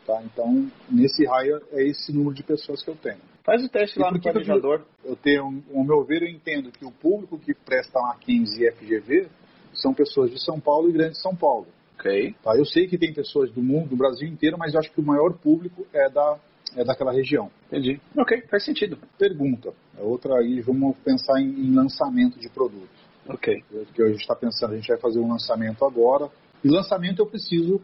tá? 0.06 0.22
Então 0.22 0.70
nesse 0.88 1.26
raio 1.26 1.60
é 1.72 1.82
esse 1.82 2.12
número 2.12 2.34
de 2.34 2.42
pessoas 2.42 2.82
que 2.82 2.90
eu 2.90 2.96
tenho. 2.96 3.20
Faz 3.44 3.64
o 3.64 3.68
teste 3.68 3.98
lá 4.00 4.10
no 4.10 4.20
planejador. 4.20 4.82
Eu, 5.04 5.10
eu 5.10 5.16
tenho, 5.16 5.62
ao 5.72 5.84
meu 5.84 6.04
ver, 6.04 6.22
eu 6.22 6.28
entendo 6.28 6.72
que 6.72 6.84
o 6.84 6.90
público 6.90 7.38
que 7.38 7.54
presta 7.54 8.00
a 8.00 8.16
15 8.16 8.60
e 8.60 8.72
FGV 8.72 9.28
são 9.72 9.94
pessoas 9.94 10.32
de 10.32 10.42
São 10.42 10.58
Paulo 10.58 10.88
e 10.88 10.92
Grande 10.92 11.20
São 11.20 11.34
Paulo. 11.34 11.68
Ok. 11.96 12.34
Tá? 12.42 12.56
Eu 12.56 12.64
sei 12.64 12.88
que 12.88 12.98
tem 12.98 13.12
pessoas 13.12 13.50
do 13.52 13.62
mundo, 13.62 13.90
do 13.90 13.96
Brasil 13.96 14.28
inteiro, 14.28 14.56
mas 14.58 14.74
eu 14.74 14.80
acho 14.80 14.90
que 14.90 15.00
o 15.00 15.04
maior 15.04 15.32
público 15.34 15.86
é 15.92 16.10
da 16.10 16.38
é 16.76 16.84
daquela 16.84 17.12
região. 17.12 17.50
Entendi. 17.66 18.00
Ok, 18.16 18.42
faz 18.50 18.64
sentido. 18.64 18.98
Pergunta. 19.18 19.72
É 19.98 20.02
outra 20.02 20.34
aí, 20.36 20.60
vamos 20.60 20.96
pensar 20.98 21.40
em, 21.40 21.48
em 21.48 21.74
lançamento 21.74 22.38
de 22.38 22.48
produto. 22.48 22.88
Ok. 23.28 23.64
Que 23.94 24.02
a 24.02 24.08
gente 24.08 24.20
está 24.20 24.36
pensando, 24.36 24.74
a 24.74 24.76
gente 24.76 24.88
vai 24.88 24.98
fazer 24.98 25.18
um 25.18 25.28
lançamento 25.28 25.84
agora. 25.84 26.28
E 26.62 26.68
lançamento 26.68 27.20
eu 27.20 27.26
preciso 27.26 27.80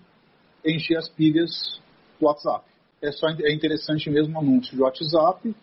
encher 0.65 0.97
as 0.97 1.09
pilhas 1.09 1.51
do 2.21 2.27
WhatsApp. 2.27 2.65
É 3.01 3.11
só 3.11 3.29
é 3.29 3.53
interessante 3.53 4.09
mesmo 4.11 4.39
anúncio 4.39 4.77
de 4.77 4.83
WhatsApp 4.83 5.55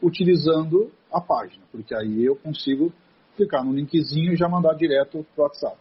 utilizando 0.00 0.92
a 1.10 1.20
página, 1.20 1.64
porque 1.72 1.94
aí 1.94 2.24
eu 2.24 2.36
consigo 2.36 2.92
clicar 3.36 3.64
no 3.64 3.72
linkzinho 3.72 4.32
e 4.32 4.36
já 4.36 4.48
mandar 4.48 4.74
direto 4.74 5.26
para 5.34 5.42
o 5.42 5.44
WhatsApp. 5.44 5.76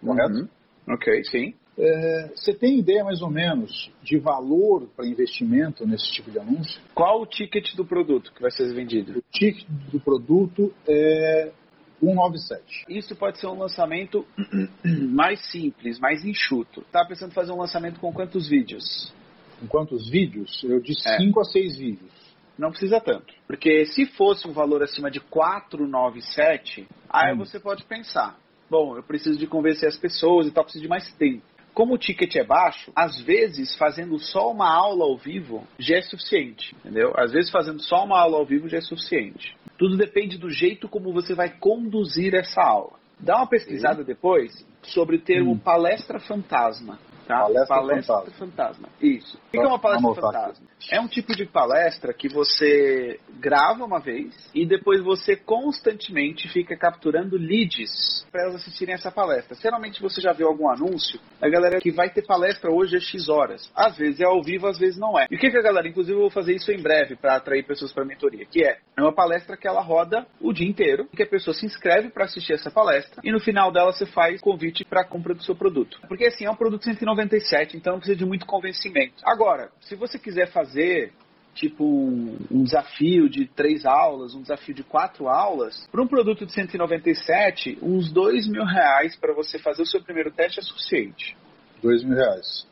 Correto? 0.00 0.34
Uhum. 0.34 0.94
Ok, 0.94 1.24
sim. 1.24 1.54
É, 1.78 2.30
você 2.34 2.54
tem 2.54 2.78
ideia 2.78 3.04
mais 3.04 3.20
ou 3.20 3.30
menos 3.30 3.90
de 4.02 4.18
valor 4.18 4.88
para 4.96 5.06
investimento 5.06 5.86
nesse 5.86 6.10
tipo 6.10 6.30
de 6.30 6.38
anúncio? 6.38 6.80
Qual 6.94 7.20
o 7.20 7.26
ticket 7.26 7.74
do 7.74 7.84
produto 7.84 8.32
que 8.32 8.40
vai 8.40 8.50
ser 8.50 8.72
vendido? 8.72 9.18
O 9.18 9.22
ticket 9.30 9.66
do 9.92 10.00
produto 10.00 10.72
é 10.88 11.52
197. 12.00 12.84
Isso 12.88 13.14
pode 13.14 13.38
ser 13.38 13.46
um 13.48 13.58
lançamento 13.58 14.26
mais 14.84 15.40
simples, 15.50 15.98
mais 15.98 16.24
enxuto. 16.24 16.82
Tá 16.90 17.04
pensando 17.04 17.30
em 17.30 17.34
fazer 17.34 17.52
um 17.52 17.58
lançamento 17.58 18.00
com 18.00 18.12
quantos 18.12 18.48
vídeos? 18.48 19.12
Com 19.60 19.66
quantos 19.66 20.08
vídeos? 20.08 20.62
Eu 20.64 20.80
de 20.80 20.94
5 20.94 21.38
é. 21.38 21.42
a 21.42 21.44
6 21.44 21.76
vídeos. 21.76 22.12
Não 22.58 22.70
precisa 22.70 23.00
tanto. 23.00 23.34
Porque 23.46 23.84
se 23.84 24.06
fosse 24.06 24.48
um 24.48 24.52
valor 24.52 24.82
acima 24.82 25.10
de 25.10 25.20
497, 25.20 26.86
aí 27.08 27.34
hum. 27.34 27.38
você 27.38 27.60
pode 27.60 27.84
pensar: 27.84 28.38
bom, 28.70 28.96
eu 28.96 29.02
preciso 29.02 29.38
de 29.38 29.46
convencer 29.46 29.88
as 29.88 29.96
pessoas 29.98 30.46
e 30.46 30.50
tal, 30.50 30.64
preciso 30.64 30.82
de 30.82 30.88
mais 30.88 31.12
tempo. 31.14 31.42
Como 31.76 31.92
o 31.92 31.98
ticket 31.98 32.34
é 32.36 32.42
baixo, 32.42 32.90
às 32.96 33.20
vezes 33.20 33.76
fazendo 33.76 34.18
só 34.18 34.50
uma 34.50 34.66
aula 34.66 35.04
ao 35.04 35.14
vivo 35.14 35.62
já 35.78 35.98
é 35.98 36.00
suficiente, 36.00 36.74
entendeu? 36.76 37.12
Às 37.14 37.32
vezes 37.32 37.50
fazendo 37.50 37.82
só 37.82 38.02
uma 38.02 38.18
aula 38.18 38.38
ao 38.38 38.46
vivo 38.46 38.66
já 38.66 38.78
é 38.78 38.80
suficiente. 38.80 39.54
Tudo 39.76 39.94
depende 39.94 40.38
do 40.38 40.48
jeito 40.48 40.88
como 40.88 41.12
você 41.12 41.34
vai 41.34 41.50
conduzir 41.50 42.34
essa 42.34 42.62
aula. 42.62 42.94
Dá 43.20 43.36
uma 43.36 43.46
pesquisada 43.46 44.02
depois 44.02 44.66
sobre 44.84 45.16
o 45.16 45.20
termo 45.20 45.52
hum. 45.52 45.58
palestra 45.58 46.18
fantasma. 46.18 46.98
Tá? 47.26 47.40
Palestra, 47.40 47.76
palestra 47.76 48.14
fantasma. 48.16 48.32
fantasma. 48.38 48.88
Isso. 49.02 49.36
O 49.48 49.50
que 49.50 49.58
é 49.58 49.66
uma 49.66 49.78
palestra 49.78 50.14
fantasma? 50.14 50.66
É 50.90 51.00
um 51.00 51.08
tipo 51.08 51.34
de 51.34 51.46
palestra 51.46 52.12
que 52.12 52.28
você 52.28 53.18
grava 53.40 53.84
uma 53.84 53.98
vez 53.98 54.34
e 54.54 54.64
depois 54.64 55.02
você 55.02 55.34
constantemente 55.34 56.48
fica 56.48 56.76
capturando 56.76 57.36
leads 57.36 58.24
para 58.30 58.42
elas 58.42 58.56
assistirem 58.56 58.94
essa 58.94 59.10
palestra. 59.10 59.56
Geralmente 59.56 60.00
você 60.00 60.20
já 60.20 60.32
viu 60.32 60.46
algum 60.46 60.68
anúncio, 60.68 61.18
a 61.40 61.48
galera 61.48 61.80
que 61.80 61.90
vai 61.90 62.10
ter 62.10 62.22
palestra 62.22 62.70
hoje 62.70 62.96
é 62.96 63.00
X 63.00 63.28
horas. 63.28 63.70
Às 63.74 63.96
vezes 63.96 64.20
é 64.20 64.24
ao 64.24 64.42
vivo, 64.42 64.66
às 64.68 64.78
vezes 64.78 64.98
não 64.98 65.18
é. 65.18 65.26
E 65.30 65.36
o 65.36 65.38
que, 65.38 65.50
que 65.50 65.58
a 65.58 65.62
galera, 65.62 65.88
inclusive 65.88 66.16
eu 66.16 66.22
vou 66.22 66.30
fazer 66.30 66.54
isso 66.54 66.70
em 66.70 66.80
breve 66.80 67.16
para 67.16 67.36
atrair 67.36 67.64
pessoas 67.64 67.92
para 67.92 68.04
a 68.04 68.06
mentoria, 68.06 68.46
que 68.46 68.64
é, 68.64 68.78
é 68.96 69.02
uma 69.02 69.12
palestra 69.12 69.56
que 69.56 69.66
ela 69.66 69.80
roda 69.80 70.26
o 70.40 70.52
dia 70.52 70.68
inteiro, 70.68 71.08
que 71.16 71.22
a 71.22 71.26
pessoa 71.26 71.54
se 71.54 71.66
inscreve 71.66 72.10
para 72.10 72.24
assistir 72.24 72.52
essa 72.52 72.70
palestra 72.70 73.20
e 73.24 73.32
no 73.32 73.40
final 73.40 73.72
dela 73.72 73.92
você 73.92 74.06
faz 74.06 74.40
convite 74.40 74.84
para 74.84 75.04
compra 75.04 75.34
do 75.34 75.42
seu 75.42 75.56
produto. 75.56 75.98
Porque 76.06 76.26
assim, 76.26 76.44
é 76.44 76.50
um 76.50 76.56
produto 76.56 76.84
197, 77.16 77.76
então 77.76 77.94
não 77.94 77.98
precisa 77.98 78.18
de 78.18 78.26
muito 78.26 78.46
convencimento. 78.46 79.14
Agora, 79.24 79.70
se 79.80 79.94
você 79.94 80.18
quiser 80.18 80.50
fazer 80.50 81.12
tipo 81.54 81.84
um, 81.84 82.36
um, 82.50 82.62
desafio 82.62 83.28
de 83.30 83.46
três 83.46 83.86
aulas, 83.86 84.34
um 84.34 84.42
desafio 84.42 84.74
de 84.74 84.84
quatro 84.84 85.26
aulas, 85.26 85.88
para 85.90 86.02
um 86.02 86.06
produto 86.06 86.44
de 86.44 86.52
197, 86.52 87.78
uns 87.82 88.12
dois 88.12 88.46
mil 88.46 88.64
reais 88.64 89.16
para 89.16 89.32
você 89.32 89.58
fazer 89.58 89.82
o 89.82 89.86
seu 89.86 90.02
primeiro 90.02 90.30
teste 90.30 90.60
é 90.60 90.62
suficiente. 90.62 91.36
Dois 91.82 92.04
mil 92.04 92.14
reais. 92.14 92.66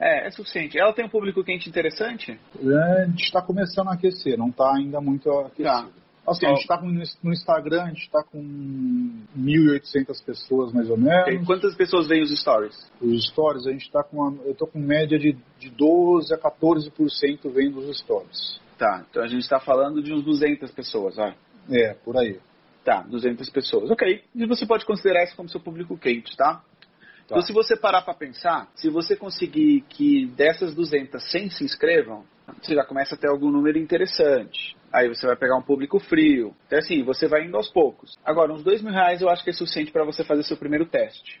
É, 0.00 0.26
é 0.26 0.30
suficiente. 0.30 0.78
Ela 0.78 0.94
tem 0.94 1.04
um 1.04 1.10
público 1.10 1.44
quente 1.44 1.68
interessante? 1.68 2.40
É, 2.58 3.02
a 3.02 3.06
gente 3.06 3.24
está 3.24 3.42
começando 3.42 3.88
a 3.88 3.92
aquecer, 3.92 4.38
não 4.38 4.48
está 4.48 4.74
ainda 4.74 5.00
muito 5.00 5.30
aquecido. 5.30 5.64
Tá. 5.64 5.99
Assim, 6.26 6.46
a 6.46 6.50
gente 6.50 6.60
está 6.60 6.80
no 6.80 7.32
Instagram, 7.32 7.82
a 7.82 7.88
gente 7.88 8.02
está 8.02 8.22
com 8.22 8.40
1.800 9.36 10.24
pessoas 10.24 10.72
mais 10.72 10.88
ou 10.88 10.96
menos. 10.96 11.22
Okay. 11.22 11.44
Quantas 11.44 11.74
pessoas 11.74 12.06
veem 12.08 12.22
os 12.22 12.30
stories? 12.38 12.90
Os 13.00 13.26
stories, 13.28 13.66
a 13.66 13.72
gente 13.72 13.86
está 13.86 14.04
com 14.04 14.18
uma, 14.18 14.42
eu 14.44 14.52
estou 14.52 14.68
com 14.68 14.78
média 14.78 15.18
de, 15.18 15.36
de 15.58 15.70
12 15.70 16.32
a 16.34 16.38
14% 16.38 17.50
vendo 17.52 17.78
os 17.78 17.98
stories. 17.98 18.60
Tá, 18.78 19.04
então 19.10 19.22
a 19.22 19.28
gente 19.28 19.42
está 19.42 19.58
falando 19.58 20.02
de 20.02 20.12
uns 20.12 20.24
200 20.24 20.70
pessoas, 20.70 21.16
vai. 21.16 21.34
É, 21.70 21.94
por 21.94 22.16
aí. 22.16 22.38
Tá, 22.84 23.02
200 23.02 23.48
pessoas. 23.50 23.90
Ok. 23.90 24.22
E 24.34 24.46
você 24.46 24.66
pode 24.66 24.86
considerar 24.86 25.24
isso 25.24 25.36
como 25.36 25.48
seu 25.48 25.60
público 25.60 25.98
quente, 25.98 26.36
tá? 26.36 26.54
Tá. 26.54 27.36
Então, 27.36 27.42
se 27.42 27.52
você 27.52 27.76
parar 27.76 28.02
para 28.02 28.14
pensar, 28.14 28.68
se 28.74 28.88
você 28.88 29.14
conseguir 29.14 29.82
que 29.88 30.26
dessas 30.34 30.74
200, 30.74 31.22
100 31.30 31.50
se 31.50 31.64
inscrevam, 31.64 32.24
você 32.60 32.74
já 32.74 32.84
começa 32.84 33.14
a 33.14 33.18
ter 33.18 33.28
algum 33.28 33.50
número 33.50 33.78
interessante. 33.78 34.76
Aí 34.92 35.08
você 35.08 35.26
vai 35.26 35.36
pegar 35.36 35.56
um 35.56 35.62
público 35.62 36.00
frio. 36.00 36.54
Então, 36.66 36.78
assim, 36.78 37.02
você 37.02 37.28
vai 37.28 37.44
indo 37.44 37.56
aos 37.56 37.70
poucos. 37.70 38.18
Agora, 38.24 38.52
uns 38.52 38.62
dois 38.62 38.82
mil 38.82 38.92
reais 38.92 39.22
eu 39.22 39.28
acho 39.28 39.44
que 39.44 39.50
é 39.50 39.52
suficiente 39.52 39.92
para 39.92 40.04
você 40.04 40.24
fazer 40.24 40.42
seu 40.42 40.56
primeiro 40.56 40.86
teste. 40.86 41.40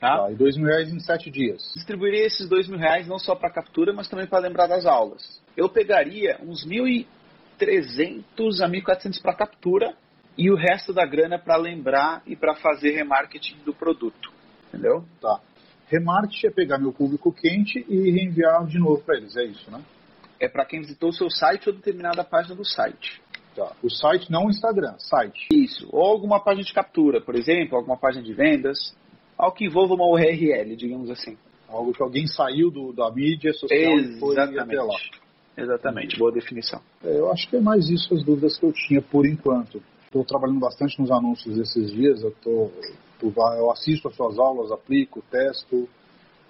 Tá? 0.00 0.18
tá 0.18 0.30
e 0.30 0.34
dois 0.34 0.56
mil 0.56 0.66
reais 0.66 0.92
em 0.92 1.00
sete 1.00 1.30
dias. 1.30 1.72
Distribuiria 1.74 2.26
esses 2.26 2.48
dois 2.48 2.68
mil 2.68 2.78
reais 2.78 3.06
não 3.06 3.18
só 3.18 3.34
para 3.34 3.50
captura, 3.50 3.92
mas 3.92 4.08
também 4.08 4.26
para 4.26 4.38
lembrar 4.38 4.66
das 4.66 4.86
aulas. 4.86 5.42
Eu 5.56 5.68
pegaria 5.68 6.38
uns 6.42 6.64
mil 6.64 6.86
e 6.86 7.06
trezentos 7.58 8.60
a 8.60 8.68
mil 8.68 8.82
quatrocentos 8.82 9.20
para 9.20 9.34
captura 9.34 9.96
e 10.36 10.50
o 10.50 10.56
resto 10.56 10.92
da 10.92 11.06
grana 11.06 11.38
para 11.38 11.56
lembrar 11.56 12.22
e 12.26 12.36
para 12.36 12.54
fazer 12.56 12.90
remarketing 12.90 13.58
do 13.64 13.72
produto. 13.72 14.32
Entendeu? 14.68 15.04
Tá. 15.20 15.40
Remarketing 15.88 16.46
é 16.46 16.50
pegar 16.50 16.78
meu 16.78 16.92
público 16.92 17.32
quente 17.32 17.84
e 17.88 18.10
reenviar 18.10 18.66
de 18.66 18.78
novo 18.78 19.02
para 19.02 19.16
eles, 19.16 19.36
é 19.36 19.44
isso, 19.44 19.70
né? 19.70 19.80
É 20.44 20.48
para 20.48 20.64
quem 20.64 20.80
visitou 20.80 21.10
o 21.10 21.12
seu 21.12 21.30
site 21.30 21.68
ou 21.68 21.74
determinada 21.74 22.22
página 22.24 22.54
do 22.54 22.64
site. 22.64 23.20
Tá. 23.54 23.72
O 23.82 23.90
site, 23.90 24.30
não 24.30 24.46
o 24.46 24.50
Instagram, 24.50 24.94
site. 24.98 25.46
Isso. 25.52 25.88
Ou 25.92 26.02
alguma 26.02 26.40
página 26.42 26.64
de 26.64 26.72
captura, 26.72 27.20
por 27.20 27.36
exemplo, 27.36 27.76
alguma 27.76 27.96
página 27.96 28.22
de 28.22 28.34
vendas. 28.34 28.94
Algo 29.38 29.56
que 29.56 29.64
envolva 29.64 29.94
uma 29.94 30.06
URL, 30.06 30.76
digamos 30.76 31.10
assim. 31.10 31.36
Algo 31.68 31.92
que 31.92 32.02
alguém 32.02 32.26
saiu 32.26 32.70
do, 32.70 32.92
da 32.92 33.10
mídia 33.10 33.52
social 33.52 33.78
Exatamente. 33.78 34.16
e 34.16 34.20
foi 34.20 34.38
até 34.38 34.82
lá. 34.82 34.96
Exatamente, 35.56 36.18
boa 36.18 36.32
definição. 36.32 36.80
É, 37.02 37.16
eu 37.16 37.30
acho 37.30 37.48
que 37.48 37.56
é 37.56 37.60
mais 37.60 37.88
isso 37.88 38.12
as 38.14 38.24
dúvidas 38.24 38.58
que 38.58 38.66
eu 38.66 38.72
tinha 38.72 39.00
por 39.00 39.24
enquanto. 39.24 39.80
Estou 40.04 40.24
trabalhando 40.24 40.60
bastante 40.60 41.00
nos 41.00 41.10
anúncios 41.10 41.56
esses 41.58 41.92
dias, 41.92 42.22
eu, 42.22 42.32
tô, 42.42 42.70
eu 43.22 43.70
assisto 43.70 44.08
as 44.08 44.16
suas 44.16 44.38
aulas, 44.38 44.72
aplico, 44.72 45.22
testo, 45.30 45.88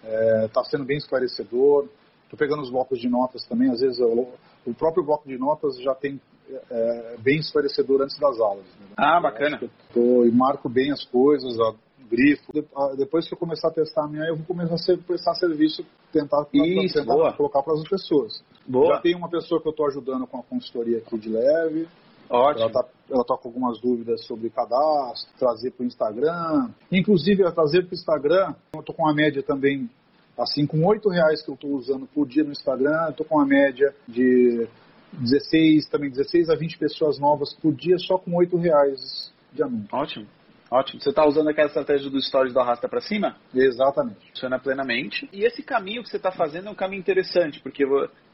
está 0.03 0.61
é, 0.61 0.65
sendo 0.65 0.85
bem 0.85 0.97
esclarecedor. 0.97 1.89
Estou 2.25 2.39
pegando 2.39 2.63
os 2.63 2.71
blocos 2.71 2.99
de 2.99 3.09
notas 3.09 3.47
também, 3.47 3.71
às 3.71 3.81
vezes 3.81 3.99
eu, 3.99 4.33
o 4.67 4.75
próprio 4.75 5.05
bloco 5.05 5.29
de 5.29 5.39
notas 5.39 5.81
já 5.81 5.95
tem 5.95 6.21
é, 6.71 7.17
bem 7.19 7.39
esclarecedor 7.39 8.03
antes 8.03 8.19
das 8.19 8.39
aulas. 8.41 8.65
Né? 8.81 8.87
Ah, 8.97 9.21
bacana. 9.21 9.61
Tô, 9.93 10.25
e 10.25 10.31
marco 10.31 10.69
bem 10.69 10.91
as 10.91 11.05
coisas, 11.05 11.59
ó, 11.59 11.75
grifo. 12.11 12.53
Depois 12.97 13.27
que 13.29 13.35
eu 13.35 13.39
começar 13.39 13.69
a 13.69 13.71
testar 13.73 14.05
a 14.05 14.09
minha, 14.09 14.25
eu 14.25 14.37
vou 14.37 14.47
começar 14.47 14.75
a 14.93 14.97
prestar 14.99 15.35
serviço, 15.35 15.85
tentar, 16.13 16.47
Isso, 16.53 16.99
tentar 16.99 17.33
colocar 17.37 17.63
para 17.63 17.75
as 17.75 17.89
pessoas. 17.89 18.43
Boa. 18.67 18.95
Já 18.95 19.01
tem 19.01 19.15
uma 19.15 19.29
pessoa 19.29 19.61
que 19.61 19.69
eu 19.69 19.71
estou 19.71 19.87
ajudando 19.87 20.27
com 20.27 20.39
a 20.39 20.43
consultoria 20.43 20.99
aqui 20.99 21.19
de 21.19 21.29
leve. 21.29 21.89
Ótimo. 22.29 22.63
Ela 22.63 22.67
está 22.69 22.89
ela 23.11 23.25
tá 23.25 23.37
com 23.37 23.49
algumas 23.49 23.79
dúvidas 23.81 24.25
sobre 24.27 24.49
cadastro, 24.49 25.31
trazer 25.39 25.73
para 25.73 25.85
o 25.85 25.87
Instagram. 25.87 26.71
Inclusive, 26.91 27.43
trazer 27.53 27.83
para 27.83 27.93
o 27.93 27.95
Instagram, 27.95 28.55
eu 28.75 28.81
estou 28.81 28.95
com 28.95 29.03
uma 29.03 29.15
média 29.15 29.43
também 29.43 29.91
Assim, 30.39 30.67
com 30.67 30.85
oito 30.85 31.09
reais 31.09 31.43
que 31.43 31.51
eu 31.51 31.55
estou 31.55 31.71
usando 31.71 32.07
por 32.07 32.27
dia 32.27 32.43
no 32.43 32.51
Instagram, 32.51 33.05
eu 33.05 33.11
estou 33.11 33.27
com 33.27 33.37
uma 33.37 33.47
média 33.47 33.95
de 34.09 34.67
16, 35.13 35.89
também 35.89 36.11
16 36.11 36.51
a 36.51 36.57
20 36.57 36.79
pessoas 36.79 37.19
novas 37.19 37.55
por 37.55 37.73
dia 37.73 37.99
só 37.99 38.19
com 38.19 38.35
oito 38.37 38.57
reais 38.57 39.33
de 39.53 39.63
anúncio. 39.63 39.89
Ótimo. 39.93 40.27
Ótimo. 40.71 41.01
Você 41.01 41.11
está 41.11 41.25
usando 41.25 41.49
aquela 41.49 41.69
estratégia 41.69 42.11
dos 42.11 42.27
stories 42.27 42.53
do 42.53 42.59
arrasta 42.59 42.89
para 42.89 43.01
cima? 43.01 43.37
Exatamente. 43.55 44.31
Funciona 44.31 44.59
plenamente. 44.59 45.29
E 45.33 45.45
esse 45.45 45.63
caminho 45.63 46.03
que 46.03 46.09
você 46.09 46.17
está 46.17 46.33
fazendo 46.33 46.67
é 46.67 46.71
um 46.71 46.75
caminho 46.75 46.99
interessante, 46.99 47.61
porque 47.61 47.85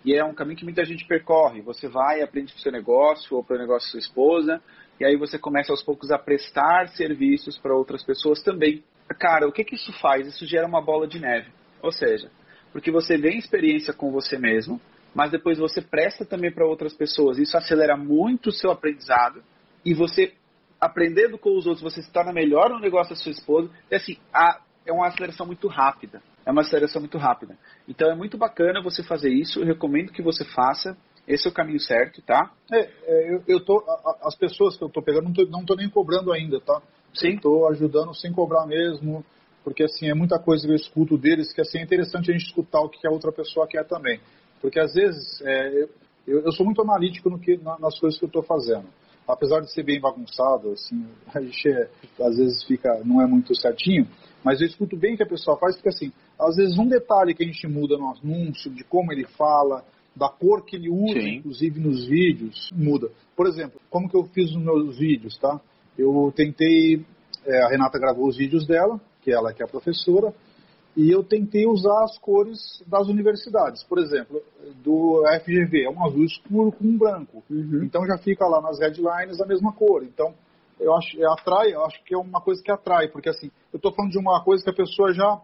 e 0.04 0.14
é 0.14 0.24
um 0.24 0.32
caminho 0.32 0.56
que 0.56 0.64
muita 0.64 0.82
gente 0.84 1.06
percorre. 1.06 1.60
Você 1.60 1.86
vai, 1.86 2.22
aprende 2.22 2.52
para 2.52 2.58
o 2.58 2.62
seu 2.62 2.72
negócio 2.72 3.36
ou 3.36 3.44
para 3.44 3.56
o 3.56 3.58
negócio 3.58 3.88
da 3.88 3.90
sua 3.90 4.00
esposa, 4.00 4.62
e 4.98 5.04
aí 5.04 5.16
você 5.16 5.38
começa 5.38 5.70
aos 5.70 5.82
poucos 5.82 6.10
a 6.10 6.18
prestar 6.18 6.88
serviços 6.88 7.58
para 7.58 7.74
outras 7.74 8.02
pessoas 8.02 8.42
também. 8.42 8.82
Cara, 9.18 9.46
o 9.46 9.52
que, 9.52 9.64
que 9.64 9.74
isso 9.74 9.92
faz? 10.00 10.26
Isso 10.26 10.46
gera 10.46 10.66
uma 10.66 10.80
bola 10.80 11.06
de 11.06 11.18
neve. 11.18 11.50
Ou 11.82 11.92
seja, 11.92 12.30
porque 12.72 12.90
você 12.90 13.16
ganha 13.18 13.38
experiência 13.38 13.92
com 13.92 14.10
você 14.10 14.38
mesmo, 14.38 14.80
mas 15.14 15.30
depois 15.30 15.58
você 15.58 15.80
presta 15.80 16.24
também 16.24 16.52
para 16.52 16.66
outras 16.66 16.94
pessoas. 16.94 17.38
Isso 17.38 17.56
acelera 17.56 17.96
muito 17.96 18.48
o 18.48 18.52
seu 18.52 18.70
aprendizado 18.70 19.42
e 19.84 19.94
você 19.94 20.34
aprendendo 20.80 21.36
com 21.38 21.56
os 21.56 21.66
outros, 21.66 21.82
você 21.82 22.02
se 22.02 22.10
torna 22.10 22.32
melhor 22.32 22.70
no 22.70 22.78
negócio 22.78 23.14
da 23.14 23.20
sua 23.20 23.32
esposa. 23.32 23.70
E 23.90 23.94
assim, 23.94 24.16
a, 24.32 24.60
é 24.86 24.92
uma 24.92 25.08
aceleração 25.08 25.46
muito 25.46 25.68
rápida. 25.68 26.22
É 26.46 26.50
uma 26.50 26.62
aceleração 26.62 27.00
muito 27.00 27.18
rápida. 27.18 27.56
Então 27.86 28.10
é 28.10 28.14
muito 28.14 28.38
bacana 28.38 28.82
você 28.82 29.02
fazer 29.02 29.30
isso. 29.30 29.60
Eu 29.60 29.66
recomendo 29.66 30.12
que 30.12 30.22
você 30.22 30.44
faça. 30.44 30.96
Esse 31.28 31.46
é 31.46 31.50
o 31.50 31.54
caminho 31.54 31.78
certo, 31.78 32.22
tá? 32.22 32.50
É, 32.72 32.80
é 32.80 33.34
eu, 33.34 33.44
eu 33.46 33.64
tô, 33.64 33.84
as 34.24 34.34
pessoas 34.34 34.76
que 34.76 34.82
eu 34.82 34.88
tô 34.88 35.02
pegando, 35.02 35.24
não 35.24 35.32
tô, 35.32 35.44
não 35.44 35.64
tô 35.64 35.74
nem 35.76 35.88
cobrando 35.88 36.32
ainda, 36.32 36.60
tá? 36.60 36.80
Sim. 37.14 37.34
Estou 37.34 37.68
ajudando 37.68 38.14
sem 38.14 38.32
cobrar 38.32 38.66
mesmo 38.66 39.24
porque 39.64 39.84
assim 39.84 40.08
é 40.08 40.14
muita 40.14 40.38
coisa 40.38 40.66
que 40.66 40.72
eu 40.72 40.76
escuto 40.76 41.18
deles 41.18 41.52
que 41.52 41.60
assim 41.60 41.78
é 41.78 41.82
interessante 41.82 42.30
a 42.30 42.32
gente 42.32 42.46
escutar 42.46 42.80
o 42.80 42.88
que 42.88 43.06
a 43.06 43.10
outra 43.10 43.32
pessoa 43.32 43.66
quer 43.66 43.86
também, 43.86 44.20
porque 44.60 44.80
às 44.80 44.94
vezes 44.94 45.40
é, 45.42 45.82
eu, 46.26 46.40
eu, 46.40 46.52
sou 46.52 46.64
muito 46.64 46.82
analítico 46.82 47.30
no 47.30 47.38
que 47.38 47.56
na, 47.58 47.78
nas 47.78 47.98
coisas 47.98 48.18
que 48.18 48.24
eu 48.24 48.28
estou 48.28 48.42
fazendo, 48.42 48.86
apesar 49.26 49.60
de 49.60 49.72
ser 49.72 49.82
bem 49.82 50.00
bagunçado, 50.00 50.72
assim 50.72 51.06
a 51.34 51.40
gente 51.40 51.68
é, 51.68 51.88
às 52.20 52.36
vezes 52.36 52.62
fica 52.64 53.02
não 53.04 53.22
é 53.22 53.26
muito 53.26 53.54
certinho, 53.54 54.06
mas 54.44 54.60
eu 54.60 54.66
escuto 54.66 54.96
bem 54.96 55.14
o 55.14 55.16
que 55.16 55.22
a 55.22 55.28
pessoa 55.28 55.56
faz, 55.58 55.76
porque 55.76 55.90
assim 55.90 56.12
às 56.38 56.56
vezes 56.56 56.78
um 56.78 56.86
detalhe 56.86 57.34
que 57.34 57.44
a 57.44 57.46
gente 57.46 57.66
muda 57.66 57.96
no 57.96 58.08
anúncio, 58.08 58.70
de 58.70 58.82
como 58.84 59.12
ele 59.12 59.26
fala, 59.26 59.84
da 60.16 60.28
cor 60.28 60.64
que 60.64 60.76
ele 60.76 60.90
usa, 60.90 61.20
Sim. 61.20 61.36
inclusive 61.36 61.80
nos 61.80 62.06
vídeos, 62.06 62.70
muda. 62.72 63.10
Por 63.36 63.46
exemplo, 63.46 63.80
como 63.88 64.08
que 64.08 64.16
eu 64.16 64.24
fiz 64.24 64.52
nos 64.52 64.62
meus 64.62 64.98
vídeos, 64.98 65.36
tá? 65.38 65.60
Eu 65.96 66.32
tentei, 66.34 67.04
é, 67.46 67.62
a 67.62 67.68
Renata 67.68 67.98
gravou 67.98 68.28
os 68.28 68.36
vídeos 68.36 68.66
dela, 68.66 69.00
que 69.20 69.32
ela 69.32 69.52
que 69.52 69.62
é 69.62 69.66
a 69.66 69.68
professora, 69.68 70.34
e 70.96 71.10
eu 71.10 71.22
tentei 71.22 71.66
usar 71.66 72.04
as 72.04 72.18
cores 72.18 72.82
das 72.86 73.08
universidades. 73.08 73.82
Por 73.84 73.98
exemplo, 73.98 74.42
do 74.82 75.22
FGV, 75.40 75.84
é 75.84 75.90
um 75.90 76.04
azul 76.04 76.24
escuro 76.24 76.72
com 76.72 76.84
um 76.84 76.98
branco. 76.98 77.42
Uhum. 77.48 77.82
Então 77.84 78.04
já 78.06 78.18
fica 78.18 78.46
lá 78.46 78.60
nas 78.60 78.80
headlines 78.80 79.40
a 79.40 79.46
mesma 79.46 79.72
cor. 79.72 80.02
Então 80.02 80.34
eu 80.80 80.94
acho, 80.96 81.20
é, 81.22 81.26
atrai, 81.26 81.72
eu 81.72 81.84
acho 81.84 82.02
que 82.04 82.14
é 82.14 82.18
uma 82.18 82.40
coisa 82.40 82.62
que 82.62 82.72
atrai, 82.72 83.08
porque 83.08 83.28
assim, 83.28 83.50
eu 83.72 83.76
estou 83.76 83.92
falando 83.92 84.12
de 84.12 84.18
uma 84.18 84.42
coisa 84.42 84.64
que 84.64 84.70
a 84.70 84.74
pessoa 84.74 85.12
já, 85.12 85.40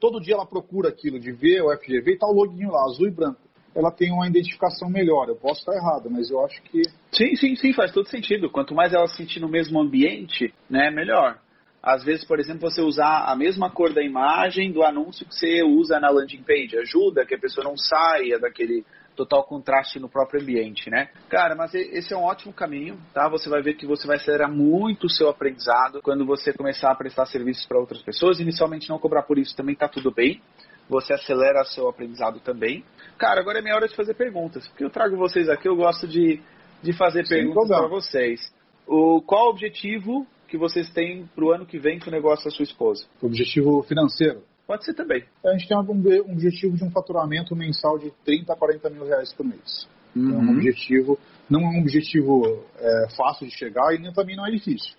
todo 0.00 0.20
dia 0.20 0.34
ela 0.34 0.46
procura 0.46 0.88
aquilo, 0.88 1.18
de 1.18 1.32
ver 1.32 1.62
o 1.62 1.76
FGV 1.76 2.12
e 2.12 2.18
tá 2.18 2.26
o 2.26 2.32
loginho 2.32 2.70
lá, 2.70 2.84
azul 2.84 3.08
e 3.08 3.10
branco. 3.10 3.40
Ela 3.74 3.90
tem 3.90 4.10
uma 4.10 4.26
identificação 4.26 4.88
melhor. 4.88 5.28
Eu 5.28 5.36
posso 5.36 5.60
estar 5.60 5.74
errado, 5.74 6.08
mas 6.10 6.30
eu 6.30 6.42
acho 6.42 6.62
que. 6.62 6.82
Sim, 7.12 7.36
sim, 7.36 7.54
sim, 7.56 7.74
faz 7.74 7.92
todo 7.92 8.08
sentido. 8.08 8.48
Quanto 8.48 8.74
mais 8.74 8.94
ela 8.94 9.06
se 9.06 9.18
sentir 9.18 9.38
no 9.38 9.50
mesmo 9.50 9.78
ambiente, 9.78 10.54
né, 10.70 10.90
melhor. 10.90 11.38
Às 11.86 12.02
vezes, 12.02 12.24
por 12.24 12.40
exemplo, 12.40 12.68
você 12.68 12.82
usar 12.82 13.30
a 13.30 13.36
mesma 13.36 13.70
cor 13.70 13.94
da 13.94 14.02
imagem 14.02 14.72
do 14.72 14.82
anúncio 14.82 15.24
que 15.24 15.32
você 15.32 15.62
usa 15.62 16.00
na 16.00 16.10
landing 16.10 16.42
page. 16.42 16.76
Ajuda 16.76 17.24
que 17.24 17.36
a 17.36 17.38
pessoa 17.38 17.62
não 17.62 17.76
saia 17.76 18.40
daquele 18.40 18.84
total 19.14 19.44
contraste 19.44 20.00
no 20.00 20.08
próprio 20.08 20.42
ambiente, 20.42 20.90
né? 20.90 21.10
Cara, 21.28 21.54
mas 21.54 21.72
esse 21.76 22.12
é 22.12 22.16
um 22.16 22.24
ótimo 22.24 22.52
caminho, 22.52 22.98
tá? 23.14 23.28
Você 23.28 23.48
vai 23.48 23.62
ver 23.62 23.74
que 23.74 23.86
você 23.86 24.04
vai 24.04 24.16
acelerar 24.16 24.50
muito 24.50 25.04
o 25.04 25.08
seu 25.08 25.28
aprendizado 25.28 26.02
quando 26.02 26.26
você 26.26 26.52
começar 26.52 26.90
a 26.90 26.94
prestar 26.96 27.24
serviços 27.26 27.64
para 27.66 27.78
outras 27.78 28.02
pessoas. 28.02 28.40
Inicialmente 28.40 28.88
não 28.88 28.98
cobrar 28.98 29.22
por 29.22 29.38
isso 29.38 29.56
também 29.56 29.76
tá 29.76 29.88
tudo 29.88 30.10
bem. 30.10 30.42
Você 30.88 31.12
acelera 31.12 31.62
o 31.62 31.66
seu 31.66 31.88
aprendizado 31.88 32.40
também. 32.40 32.84
Cara, 33.16 33.40
agora 33.40 33.60
é 33.60 33.62
minha 33.62 33.76
hora 33.76 33.86
de 33.86 33.94
fazer 33.94 34.14
perguntas. 34.14 34.66
Porque 34.66 34.82
eu 34.82 34.90
trago 34.90 35.16
vocês 35.16 35.48
aqui, 35.48 35.68
eu 35.68 35.76
gosto 35.76 36.08
de, 36.08 36.40
de 36.82 36.92
fazer 36.94 37.24
Sem 37.26 37.44
perguntas 37.44 37.68
para 37.68 37.86
vocês. 37.86 38.52
O, 38.88 39.22
qual 39.22 39.46
o 39.46 39.50
objetivo 39.50 40.26
que 40.46 40.56
vocês 40.56 40.88
têm 40.90 41.26
para 41.34 41.44
o 41.44 41.52
ano 41.52 41.66
que 41.66 41.78
vem 41.78 41.98
com 41.98 42.08
o 42.08 42.12
negócio 42.12 42.44
da 42.44 42.50
sua 42.50 42.64
esposa? 42.64 43.04
Objetivo 43.20 43.82
financeiro? 43.82 44.42
Pode 44.66 44.84
ser 44.84 44.94
também. 44.94 45.24
A 45.44 45.52
gente 45.52 45.68
tem 45.68 45.76
um, 45.76 46.32
objetivo 46.32 46.76
de 46.76 46.84
um 46.84 46.90
faturamento 46.90 47.54
mensal 47.54 47.98
de 47.98 48.10
30 48.24 48.52
a 48.52 48.56
40 48.56 48.90
mil 48.90 49.04
reais 49.04 49.32
por 49.32 49.46
mês. 49.46 49.88
Uhum. 50.14 50.30
É 50.30 50.34
um 50.34 50.38
uhum. 50.40 50.50
objetivo, 50.56 51.18
não 51.48 51.60
é 51.60 51.68
um 51.76 51.80
objetivo 51.80 52.64
é, 52.78 53.06
fácil 53.16 53.46
de 53.46 53.56
chegar 53.56 53.94
e 53.94 53.98
nem, 53.98 54.12
também 54.12 54.36
não 54.36 54.46
é 54.46 54.50
difícil. 54.50 54.94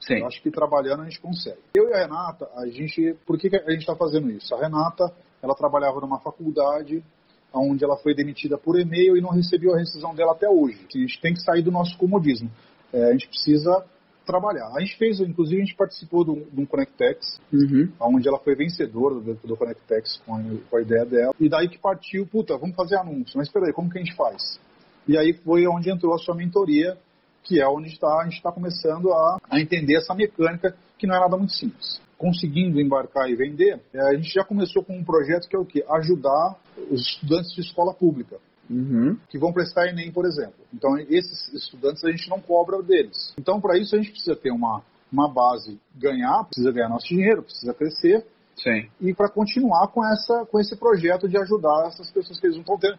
Sim. 0.00 0.18
Eu 0.18 0.26
acho 0.26 0.42
que 0.42 0.50
trabalhando 0.50 1.02
a 1.02 1.04
gente 1.04 1.20
consegue. 1.20 1.58
Eu 1.74 1.88
e 1.88 1.94
a 1.94 1.98
Renata, 1.98 2.48
a 2.56 2.66
gente, 2.66 3.16
por 3.24 3.38
que, 3.38 3.48
que 3.48 3.56
a 3.56 3.70
gente 3.70 3.80
está 3.80 3.94
fazendo 3.94 4.30
isso? 4.30 4.54
A 4.54 4.60
Renata, 4.60 5.12
ela 5.42 5.54
trabalhava 5.54 6.00
numa 6.00 6.18
faculdade 6.20 7.02
onde 7.52 7.84
ela 7.84 7.96
foi 7.96 8.14
demitida 8.14 8.58
por 8.58 8.78
e-mail 8.78 9.16
e 9.16 9.20
não 9.20 9.30
recebeu 9.30 9.74
a 9.74 9.78
rescisão 9.78 10.14
dela 10.14 10.32
até 10.32 10.48
hoje. 10.48 10.86
A 10.92 10.98
gente 10.98 11.20
tem 11.20 11.32
que 11.32 11.40
sair 11.40 11.62
do 11.62 11.70
nosso 11.70 11.96
comodismo. 11.96 12.50
É, 12.92 13.04
a 13.04 13.12
gente 13.12 13.28
precisa 13.28 13.84
trabalhar. 14.24 14.68
A 14.74 14.80
gente 14.80 14.96
fez, 14.96 15.20
inclusive, 15.20 15.60
a 15.60 15.64
gente 15.64 15.76
participou 15.76 16.24
de 16.24 16.30
um, 16.30 16.66
Connectex, 16.66 17.40
uhum. 17.52 17.90
onde 18.00 18.28
ela 18.28 18.38
foi 18.38 18.54
vencedora 18.54 19.16
do, 19.16 19.34
do 19.34 19.56
Connectex 19.56 20.20
com 20.26 20.34
a, 20.34 20.42
com 20.70 20.76
a 20.76 20.82
ideia 20.82 21.04
dela. 21.04 21.34
E 21.38 21.48
daí 21.48 21.68
que 21.68 21.78
partiu, 21.78 22.26
puta, 22.26 22.56
vamos 22.56 22.76
fazer 22.76 22.96
anúncio. 22.96 23.36
Mas 23.36 23.48
espera 23.48 23.66
aí, 23.66 23.72
como 23.72 23.90
que 23.90 23.98
a 23.98 24.02
gente 24.02 24.16
faz? 24.16 24.58
E 25.06 25.16
aí 25.18 25.32
foi 25.32 25.66
onde 25.66 25.90
entrou 25.90 26.14
a 26.14 26.18
sua 26.18 26.34
mentoria, 26.34 26.96
que 27.42 27.60
é 27.60 27.68
onde 27.68 27.98
tá, 27.98 28.20
a 28.20 28.24
gente 28.24 28.36
está 28.36 28.50
começando 28.50 29.12
a, 29.12 29.38
a 29.50 29.60
entender 29.60 29.96
essa 29.96 30.14
mecânica, 30.14 30.74
que 30.98 31.06
não 31.06 31.14
é 31.14 31.20
nada 31.20 31.36
muito 31.36 31.52
simples 31.52 32.02
conseguindo 32.16 32.80
embarcar 32.80 33.28
e 33.28 33.34
vender, 33.34 33.78
é, 33.92 34.00
a 34.00 34.14
gente 34.14 34.32
já 34.32 34.42
começou 34.42 34.82
com 34.82 34.96
um 34.96 35.04
projeto 35.04 35.46
que 35.46 35.54
é 35.54 35.58
o 35.58 35.64
quê? 35.64 35.84
Ajudar 35.96 36.56
os 36.90 37.00
estudantes 37.02 37.52
de 37.52 37.60
escola 37.60 37.92
pública 37.92 38.38
uhum. 38.70 39.16
que 39.28 39.38
vão 39.38 39.52
prestar 39.52 39.88
Enem, 39.88 40.12
por 40.12 40.26
exemplo. 40.26 40.54
Então, 40.72 40.98
esses 40.98 41.52
estudantes 41.52 42.04
a 42.04 42.10
gente 42.10 42.28
não 42.28 42.40
cobra 42.40 42.82
deles. 42.82 43.34
Então, 43.38 43.60
para 43.60 43.78
isso, 43.78 43.94
a 43.94 43.98
gente 43.98 44.10
precisa 44.10 44.36
ter 44.36 44.50
uma, 44.50 44.82
uma 45.12 45.28
base, 45.28 45.78
ganhar, 45.94 46.44
precisa 46.44 46.72
ganhar 46.72 46.88
nosso 46.88 47.08
dinheiro, 47.08 47.42
precisa 47.42 47.74
crescer. 47.74 48.26
Sim. 48.56 48.88
E 49.00 49.12
para 49.14 49.28
continuar 49.28 49.88
com, 49.88 50.04
essa, 50.04 50.46
com 50.46 50.60
esse 50.60 50.76
projeto 50.76 51.28
de 51.28 51.36
ajudar 51.36 51.88
essas 51.88 52.10
pessoas 52.10 52.38
que 52.38 52.46
eles 52.46 52.56
não 52.56 52.62
estão 52.62 52.78
tendo. 52.78 52.98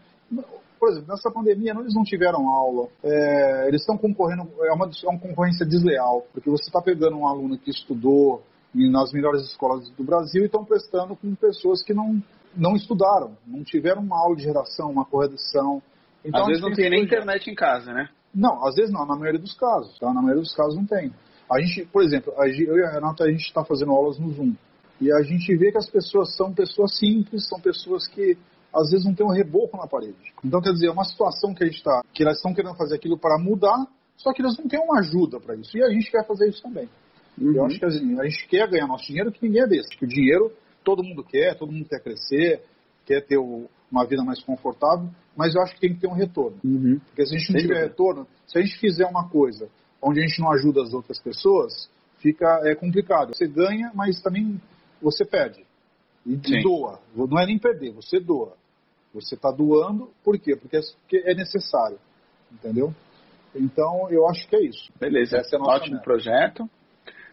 Por 0.78 0.90
exemplo, 0.90 1.08
nessa 1.10 1.32
pandemia, 1.32 1.72
eles 1.72 1.96
não 1.96 2.04
tiveram 2.04 2.50
aula, 2.50 2.90
é, 3.02 3.68
eles 3.68 3.82
estão 3.82 3.98
concorrendo, 3.98 4.48
é 4.62 4.74
uma, 4.74 4.86
é 4.86 5.08
uma 5.08 5.20
concorrência 5.20 5.66
desleal, 5.66 6.28
porque 6.34 6.50
você 6.50 6.66
está 6.66 6.82
pegando 6.82 7.18
um 7.18 7.26
aluno 7.26 7.58
que 7.58 7.72
estudou 7.72 8.44
nas 8.92 9.14
melhores 9.14 9.44
escolas 9.44 9.90
do 9.92 10.04
Brasil 10.04 10.44
e 10.44 10.46
estão 10.48 10.66
prestando 10.66 11.16
com 11.16 11.34
pessoas 11.34 11.82
que 11.82 11.94
não 11.94 12.22
não 12.56 12.76
estudaram, 12.76 13.38
não 13.46 13.64
tiveram 13.64 14.02
uma 14.02 14.18
aula 14.18 14.36
de 14.36 14.44
geração, 14.44 14.92
uma 14.92 15.06
correção. 15.06 15.82
Então, 16.24 16.42
às 16.42 16.48
vezes 16.48 16.62
não 16.62 16.74
tem 16.74 16.90
nem 16.90 17.04
internet 17.04 17.50
em 17.50 17.56
casa, 17.56 17.94
né? 17.94 18.10
Não, 18.34 18.66
às 18.66 18.76
vezes 18.76 18.92
não, 18.92 19.06
na 19.06 19.16
maioria 19.16 19.40
dos 19.40 19.54
casos, 19.54 19.98
tá? 20.00 20.14
Na 20.14 20.22
maioria 20.22 20.42
dos 20.42 20.56
casos 20.56 20.76
não 20.76 20.86
tem. 20.86 21.12
A 21.50 21.60
gente, 21.62 21.86
por 21.86 22.04
exemplo, 22.04 22.34
eu 22.38 22.78
e 22.78 22.84
a 22.84 22.92
Renata, 22.92 23.24
a 23.24 23.32
gente 23.32 23.46
está 23.46 23.64
fazendo 23.64 23.92
aulas 23.92 24.18
no 24.18 24.30
Zoom. 24.32 24.54
E 25.00 25.12
a 25.12 25.22
gente 25.22 25.56
vê 25.56 25.72
que 25.72 25.78
as 25.78 25.90
pessoas 25.90 26.36
são 26.36 26.54
pessoas 26.54 26.98
simples, 26.98 27.48
são 27.48 27.60
pessoas 27.60 28.08
que 28.08 28.38
às 28.74 28.90
vezes 28.90 29.06
não 29.06 29.14
tem 29.14 29.26
um 29.26 29.32
reboco 29.32 29.78
na 29.78 29.88
parede. 29.88 30.34
Então, 30.44 30.62
quer 30.62 30.74
dizer, 30.74 30.88
é 30.88 30.92
uma 30.92 31.06
situação 31.06 31.54
que 31.54 31.64
a 31.64 31.68
gente 31.68 31.78
está, 31.78 32.02
que 32.14 32.24
elas 32.24 32.38
estão 32.38 32.54
querendo 32.54 32.76
fazer 32.76 32.96
aquilo 32.96 33.18
para 33.18 33.38
mudar, 33.38 33.88
só 34.18 34.34
que 34.34 34.42
elas 34.42 34.58
não 34.58 34.68
têm 34.68 34.80
uma 34.80 35.00
ajuda 35.00 35.40
para 35.40 35.56
isso. 35.56 35.78
E 35.78 35.84
a 35.84 35.90
gente 35.90 36.12
quer 36.12 36.26
fazer 36.26 36.50
isso 36.50 36.62
também. 36.62 36.90
Uhum. 37.38 37.54
Eu 37.56 37.66
acho 37.66 37.80
que 37.80 37.86
assim, 37.86 38.20
a 38.20 38.24
gente 38.24 38.48
quer 38.48 38.70
ganhar 38.70 38.88
nosso 38.88 39.06
dinheiro, 39.06 39.32
que 39.32 39.46
ninguém 39.46 39.62
é 39.62 39.68
desse. 39.68 39.96
Que 39.98 40.06
o 40.06 40.08
dinheiro 40.08 40.52
todo 40.86 41.04
mundo 41.04 41.24
quer, 41.24 41.58
todo 41.58 41.72
mundo 41.72 41.90
quer 41.90 42.02
crescer, 42.02 42.62
quer 43.06 43.22
ter 43.26 43.38
o, 43.38 43.68
uma 43.92 44.06
vida 44.06 44.24
mais 44.24 44.42
confortável, 44.42 45.10
mas 45.36 45.56
eu 45.56 45.62
acho 45.62 45.74
que 45.74 45.82
tem 45.82 45.94
que 45.94 46.00
ter 46.00 46.08
um 46.08 46.14
retorno. 46.14 46.58
Uhum. 46.64 47.00
Porque 47.08 47.26
se 47.26 47.36
a 47.36 47.38
gente 47.38 47.52
não 47.52 47.60
tiver 47.60 47.82
retorno, 47.82 48.28
se 48.48 48.58
a 48.58 48.62
gente 48.62 48.80
fizer 48.80 49.06
uma 49.06 49.28
coisa 49.28 49.68
onde 50.02 50.22
a 50.22 50.28
gente 50.28 50.40
não 50.40 50.52
ajuda 50.52 50.82
as 50.84 50.94
outras 50.94 51.20
pessoas, 51.20 51.90
fica 52.20 52.62
é 52.64 52.76
complicado. 52.76 53.36
Você 53.36 53.48
ganha, 53.48 53.92
mas 53.94 54.22
também 54.22 54.62
você 55.02 55.26
perde. 55.26 55.66
E 56.26 56.40
Sim. 56.48 56.62
doa. 56.62 57.00
Não 57.16 57.40
é 57.40 57.46
nem 57.46 57.58
perder, 57.58 57.92
você 57.92 58.20
doa. 58.20 58.56
Você 59.14 59.36
está 59.36 59.52
doando, 59.52 60.12
por 60.24 60.38
quê? 60.38 60.56
Porque 60.56 60.78
é 61.18 61.34
necessário. 61.34 61.98
Entendeu? 62.52 62.94
Então, 63.56 64.10
eu 64.12 64.28
acho 64.28 64.48
que 64.48 64.56
é 64.56 64.64
isso. 64.64 64.92
Beleza. 65.00 65.38
Essa 65.38 65.56
é 65.56 65.60
nossa 65.60 65.72
Ótimo 65.78 65.94
meta. 65.94 66.04
projeto. 66.04 66.70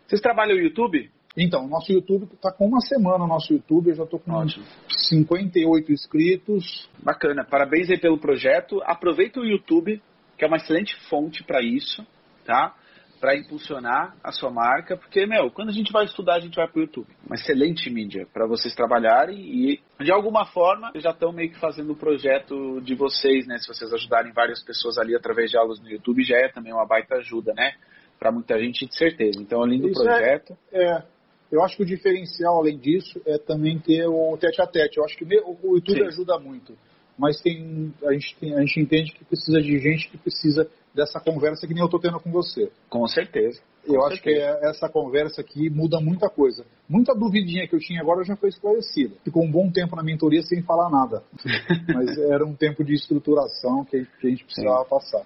Vocês 0.06 0.20
trabalham 0.20 0.56
no 0.56 0.62
YouTube? 0.62 1.10
Então, 1.36 1.66
nosso 1.66 1.90
YouTube 1.90 2.28
está 2.32 2.52
com 2.52 2.66
uma 2.66 2.80
semana, 2.80 3.24
o 3.24 3.28
nosso 3.28 3.52
YouTube, 3.52 3.88
eu 3.88 3.94
já 3.94 4.04
estou 4.04 4.20
com 4.20 4.32
Ótimo. 4.32 4.64
58 4.88 5.92
inscritos. 5.92 6.90
Bacana, 7.02 7.44
parabéns 7.44 7.90
aí 7.90 7.98
pelo 7.98 8.18
projeto. 8.18 8.82
Aproveita 8.84 9.40
o 9.40 9.44
YouTube, 9.44 10.02
que 10.36 10.44
é 10.44 10.48
uma 10.48 10.58
excelente 10.58 10.94
fonte 11.08 11.42
para 11.42 11.62
isso, 11.62 12.06
tá? 12.44 12.74
Para 13.18 13.36
impulsionar 13.36 14.14
a 14.22 14.30
sua 14.30 14.50
marca, 14.50 14.96
porque, 14.96 15.24
meu, 15.26 15.50
quando 15.50 15.70
a 15.70 15.72
gente 15.72 15.92
vai 15.92 16.04
estudar, 16.04 16.34
a 16.34 16.40
gente 16.40 16.56
vai 16.56 16.68
para 16.68 16.78
o 16.78 16.82
YouTube. 16.82 17.06
Uma 17.24 17.36
excelente 17.36 17.88
mídia 17.88 18.26
para 18.30 18.46
vocês 18.46 18.74
trabalharem 18.74 19.38
e, 19.38 19.80
de 20.00 20.12
alguma 20.12 20.44
forma, 20.44 20.92
já 20.96 21.12
estão 21.12 21.32
meio 21.32 21.50
que 21.50 21.58
fazendo 21.58 21.92
o 21.92 21.96
projeto 21.96 22.80
de 22.82 22.94
vocês, 22.94 23.46
né? 23.46 23.56
Se 23.58 23.68
vocês 23.68 23.90
ajudarem 23.92 24.32
várias 24.32 24.62
pessoas 24.62 24.98
ali 24.98 25.14
através 25.14 25.50
de 25.50 25.56
aulas 25.56 25.80
no 25.80 25.88
YouTube, 25.88 26.24
já 26.24 26.36
é 26.36 26.48
também 26.48 26.74
uma 26.74 26.86
baita 26.86 27.14
ajuda, 27.14 27.54
né? 27.54 27.72
Para 28.18 28.32
muita 28.32 28.58
gente, 28.58 28.86
de 28.86 28.96
certeza. 28.96 29.40
Então, 29.40 29.62
além 29.62 29.80
do 29.80 29.88
Isso 29.88 30.02
é 30.02 30.04
projeto. 30.04 30.58
É, 30.72 30.84
é 30.84 31.04
eu 31.52 31.62
acho 31.62 31.76
que 31.76 31.82
o 31.82 31.86
diferencial, 31.86 32.56
além 32.58 32.78
disso, 32.78 33.20
é 33.26 33.36
também 33.36 33.78
ter 33.78 34.06
o 34.06 34.36
tete 34.38 34.62
a 34.62 34.66
tete. 34.66 34.96
Eu 34.96 35.04
acho 35.04 35.16
que 35.16 35.24
o 35.24 35.74
YouTube 35.74 36.00
Sim. 36.00 36.06
ajuda 36.06 36.38
muito, 36.38 36.74
mas 37.18 37.40
tem 37.42 37.92
a, 38.04 38.12
gente 38.14 38.36
tem, 38.40 38.54
a 38.54 38.60
gente 38.60 38.80
entende 38.80 39.12
que 39.12 39.24
precisa 39.24 39.60
de 39.60 39.78
gente 39.78 40.08
que 40.08 40.16
precisa 40.16 40.66
dessa 40.94 41.20
conversa 41.20 41.66
que 41.66 41.74
nem 41.74 41.82
eu 41.82 41.86
estou 41.86 42.00
tendo 42.00 42.18
com 42.20 42.30
você. 42.30 42.70
Com 42.88 43.06
certeza. 43.06 43.60
Com 43.86 43.94
eu 43.94 44.00
certeza. 44.00 44.14
acho 44.14 44.22
que 44.22 44.30
é 44.30 44.70
essa 44.70 44.88
conversa 44.88 45.40
aqui 45.42 45.68
muda 45.68 46.00
muita 46.00 46.30
coisa. 46.30 46.64
Muita 46.88 47.14
duvidinha 47.14 47.68
que 47.68 47.74
eu 47.74 47.80
tinha 47.80 48.00
agora 48.00 48.24
já 48.24 48.34
foi 48.34 48.48
esclarecida. 48.48 49.14
Ficou 49.22 49.42
um 49.42 49.50
bom 49.50 49.70
tempo 49.70 49.94
na 49.94 50.02
mentoria 50.02 50.42
sem 50.42 50.62
falar 50.62 50.88
nada. 50.88 51.22
Mas 51.92 52.16
era 52.18 52.46
um 52.46 52.54
tempo 52.54 52.82
de 52.82 52.94
estruturação 52.94 53.84
que, 53.84 53.96
a 53.96 54.26
gente 54.26 54.44
precisava 54.44 54.84
Sim. 54.84 54.90
passar. 54.90 55.22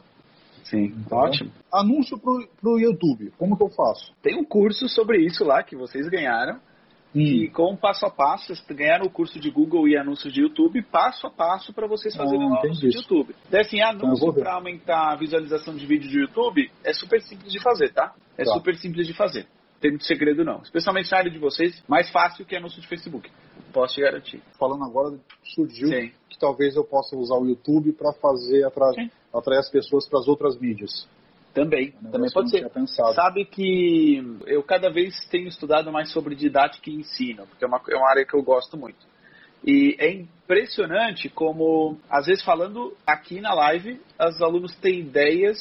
Sim, 0.70 0.94
então, 0.96 1.18
ótimo. 1.18 1.50
Anúncio 1.72 2.18
pro, 2.18 2.46
pro 2.60 2.78
YouTube, 2.78 3.32
como 3.38 3.56
que 3.56 3.62
eu 3.62 3.68
faço? 3.68 4.12
Tem 4.22 4.36
um 4.36 4.44
curso 4.44 4.88
sobre 4.88 5.24
isso 5.24 5.44
lá 5.44 5.62
que 5.62 5.76
vocês 5.76 6.08
ganharam. 6.08 6.58
Hum. 7.14 7.20
E 7.20 7.48
com 7.50 7.74
passo 7.76 8.04
a 8.04 8.10
passo, 8.10 8.46
vocês 8.46 8.62
ganharam 8.68 9.06
o 9.06 9.10
curso 9.10 9.38
de 9.40 9.50
Google 9.50 9.88
e 9.88 9.96
anúncios 9.96 10.34
de 10.34 10.42
YouTube, 10.42 10.82
passo 10.82 11.26
a 11.26 11.30
passo 11.30 11.72
para 11.72 11.86
vocês 11.86 12.14
fazerem 12.14 12.42
ah, 12.42 12.60
anúncios 12.60 12.80
de 12.80 12.98
YouTube. 12.98 13.34
Então, 13.48 13.60
assim, 13.60 13.78
então, 13.78 14.08
anúncio 14.08 14.32
para 14.34 14.54
aumentar 14.54 15.12
a 15.12 15.16
visualização 15.16 15.74
de 15.74 15.86
vídeo 15.86 16.10
de 16.10 16.20
YouTube 16.20 16.70
é 16.84 16.92
super 16.92 17.22
simples 17.22 17.52
de 17.52 17.62
fazer, 17.62 17.92
tá? 17.92 18.12
É 18.36 18.44
tá. 18.44 18.52
super 18.52 18.76
simples 18.76 19.06
de 19.06 19.14
fazer. 19.14 19.46
Tem 19.80 19.90
muito 19.90 20.04
segredo 20.04 20.44
não. 20.44 20.62
Especialmente 20.62 21.10
na 21.10 21.18
área 21.18 21.30
de 21.30 21.38
vocês, 21.38 21.82
mais 21.86 22.10
fácil 22.10 22.44
que 22.44 22.56
anúncio 22.56 22.80
de 22.80 22.88
Facebook. 22.88 23.30
Posso 23.72 23.94
te 23.94 24.00
garantir. 24.00 24.42
Falando 24.58 24.84
agora, 24.84 25.18
surgiu 25.54 25.88
Sim. 25.88 26.12
que 26.28 26.38
talvez 26.38 26.76
eu 26.76 26.84
possa 26.84 27.16
usar 27.16 27.36
o 27.36 27.46
YouTube 27.46 27.92
para 27.92 28.12
fazer 28.14 28.64
atrás 28.64 28.96
atrair 29.38 29.58
as 29.58 29.70
pessoas 29.70 30.08
para 30.08 30.18
as 30.18 30.28
outras 30.28 30.58
mídias. 30.58 31.06
Também, 31.52 31.94
é 32.04 32.08
um 32.08 32.10
também 32.10 32.30
pode 32.30 32.50
ser. 32.50 32.68
Sabe 33.14 33.44
que 33.46 34.22
eu 34.46 34.62
cada 34.62 34.90
vez 34.90 35.18
tenho 35.30 35.48
estudado 35.48 35.90
mais 35.90 36.10
sobre 36.12 36.34
didática 36.34 36.90
e 36.90 36.96
ensino, 36.96 37.46
porque 37.46 37.64
é 37.64 37.68
uma, 37.68 37.80
é 37.88 37.96
uma 37.96 38.10
área 38.10 38.26
que 38.26 38.34
eu 38.34 38.42
gosto 38.42 38.76
muito. 38.76 39.06
E 39.64 39.96
é 39.98 40.12
impressionante 40.12 41.30
como, 41.30 41.98
às 42.10 42.26
vezes 42.26 42.44
falando 42.44 42.94
aqui 43.06 43.40
na 43.40 43.54
live, 43.54 44.00
os 44.20 44.42
alunos 44.42 44.74
têm 44.76 45.00
ideias 45.00 45.58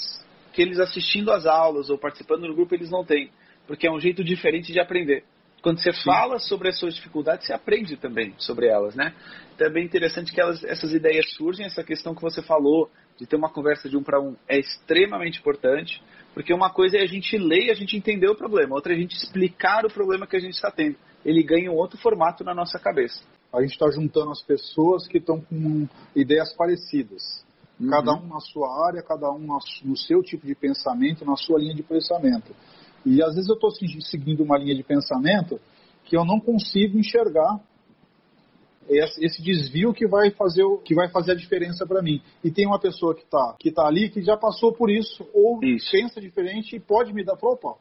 que 0.51 0.62
eles 0.62 0.80
assistindo 0.80 1.32
às 1.32 1.45
aulas 1.45 1.89
ou 1.89 1.97
participando 1.97 2.47
do 2.47 2.54
grupo 2.54 2.75
eles 2.75 2.91
não 2.91 3.06
têm, 3.06 3.30
porque 3.67 3.88
é 3.88 3.91
um 3.91 3.99
jeito 3.99 4.23
diferente 4.23 4.71
de 4.71 4.80
aprender. 4.80 5.23
Quando 5.62 5.80
você 5.80 5.91
Sim. 5.91 6.04
fala 6.04 6.38
sobre 6.38 6.69
as 6.69 6.78
suas 6.78 6.93
dificuldades, 6.93 7.47
você 7.47 7.54
aprende 7.54 7.97
também 7.97 8.36
sobre 8.38 8.67
elas, 8.67 8.93
né? 8.93 9.15
Então 9.56 9.65
é 9.65 9.69
bem 9.71 9.84
interessante 9.84 10.32
que 10.32 10.39
elas, 10.39 10.63
essas 10.63 10.93
ideias 10.93 11.34
surgem, 11.34 11.65
essa 11.65 11.84
questão 11.84 12.13
que 12.13 12.21
você 12.21 12.41
falou 12.43 12.91
de 13.17 13.25
ter 13.25 13.36
uma 13.36 13.49
conversa 13.49 13.89
de 13.89 13.97
um 13.97 14.04
para 14.04 14.21
um 14.21 14.36
é 14.47 14.60
extremamente 14.60 15.39
importante, 15.39 16.04
porque 16.36 16.54
uma 16.54 16.69
coisa 16.69 16.97
é 16.97 17.01
a 17.01 17.08
gente 17.08 17.36
ler 17.38 17.65
e 17.65 17.71
a 17.71 17.73
gente 17.73 17.97
entender 17.97 18.28
o 18.28 18.36
problema, 18.36 18.75
outra 18.75 18.93
é 18.93 18.95
a 18.95 18.99
gente 18.99 19.15
explicar 19.15 19.86
o 19.86 19.89
problema 19.89 20.28
que 20.28 20.36
a 20.36 20.39
gente 20.39 20.54
está 20.54 20.69
tendo. 20.69 20.97
Ele 21.25 21.41
ganha 21.41 21.71
um 21.71 21.75
outro 21.75 21.97
formato 21.97 22.43
na 22.43 22.54
nossa 22.54 22.78
cabeça. 22.78 23.23
A 23.51 23.62
gente 23.62 23.71
está 23.71 23.89
juntando 23.89 24.30
as 24.30 24.43
pessoas 24.43 25.08
que 25.08 25.17
estão 25.17 25.41
com 25.41 25.88
ideias 26.15 26.54
parecidas. 26.54 27.43
Uhum. 27.80 27.89
Cada 27.89 28.13
um 28.13 28.28
na 28.28 28.39
sua 28.39 28.88
área, 28.88 29.01
cada 29.01 29.32
um 29.32 29.47
no 29.84 29.97
seu 29.97 30.21
tipo 30.21 30.45
de 30.45 30.54
pensamento, 30.54 31.25
na 31.25 31.36
sua 31.36 31.58
linha 31.58 31.73
de 31.73 31.82
pensamento. 31.82 32.54
E 33.06 33.22
às 33.22 33.36
vezes 33.36 33.50
eu 33.50 33.56
estou 33.56 33.72
seguindo 33.72 34.44
uma 34.44 34.58
linha 34.58 34.76
de 34.76 34.84
pensamento 34.84 35.60
que 36.06 36.18
eu 36.18 36.26
não 36.26 36.39
consigo 36.39 36.98
enxergar 36.98 37.60
esse 38.88 39.41
desvio 39.41 39.94
que 39.94 40.08
vai 40.08 40.30
fazer, 40.32 40.63
que 40.84 40.94
vai 40.94 41.10
fazer 41.10 41.32
a 41.32 41.36
diferença 41.36 41.86
para 41.86 42.02
mim. 42.02 42.22
E 42.44 42.52
tem 42.52 42.68
uma 42.68 42.80
pessoa 42.80 43.15
que 43.15 43.24
está 43.24 43.56
que 43.60 43.72
tá 43.72 43.86
ali 43.86 44.10
que 44.10 44.22
já 44.22 44.38
passou 44.38 44.74
por 44.74 44.89
isso, 44.89 45.28
ou 45.34 45.60
isso. 45.63 45.91
pensa 45.91 46.22
diferente 46.22 46.76
e 46.76 46.80
pode 46.80 47.13
me 47.13 47.24
dar, 47.24 47.34
opa, 47.34 47.76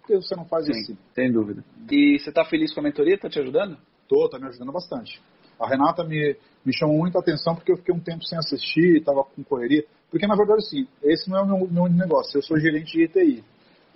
por 0.00 0.06
que 0.06 0.16
você 0.16 0.34
não 0.36 0.44
faz 0.44 0.66
Sim, 0.66 0.72
assim? 0.72 0.98
Sem 1.14 1.32
dúvida. 1.32 1.64
E 1.90 2.18
você 2.18 2.28
está 2.28 2.44
feliz 2.44 2.74
com 2.74 2.80
a 2.80 2.82
mentoria? 2.82 3.14
Está 3.14 3.28
te 3.28 3.38
ajudando? 3.38 3.78
Estou, 4.02 4.26
está 4.26 4.38
me 4.38 4.48
ajudando 4.48 4.72
bastante. 4.72 5.20
A 5.58 5.68
Renata 5.68 6.04
me, 6.04 6.36
me 6.64 6.72
chamou 6.74 6.96
muita 6.96 7.18
atenção 7.18 7.54
porque 7.54 7.72
eu 7.72 7.76
fiquei 7.76 7.94
um 7.94 8.00
tempo 8.00 8.24
sem 8.24 8.38
assistir, 8.38 8.98
estava 8.98 9.24
com 9.24 9.42
correria. 9.44 9.84
Porque, 10.10 10.26
na 10.26 10.34
verdade, 10.34 10.66
sim, 10.66 10.86
esse 11.02 11.28
não 11.30 11.38
é 11.38 11.42
o 11.42 11.46
meu, 11.46 11.68
meu 11.70 11.88
negócio. 11.88 12.38
Eu 12.38 12.42
sou 12.42 12.58
gerente 12.58 12.92
de 12.92 13.04
ETI. 13.04 13.44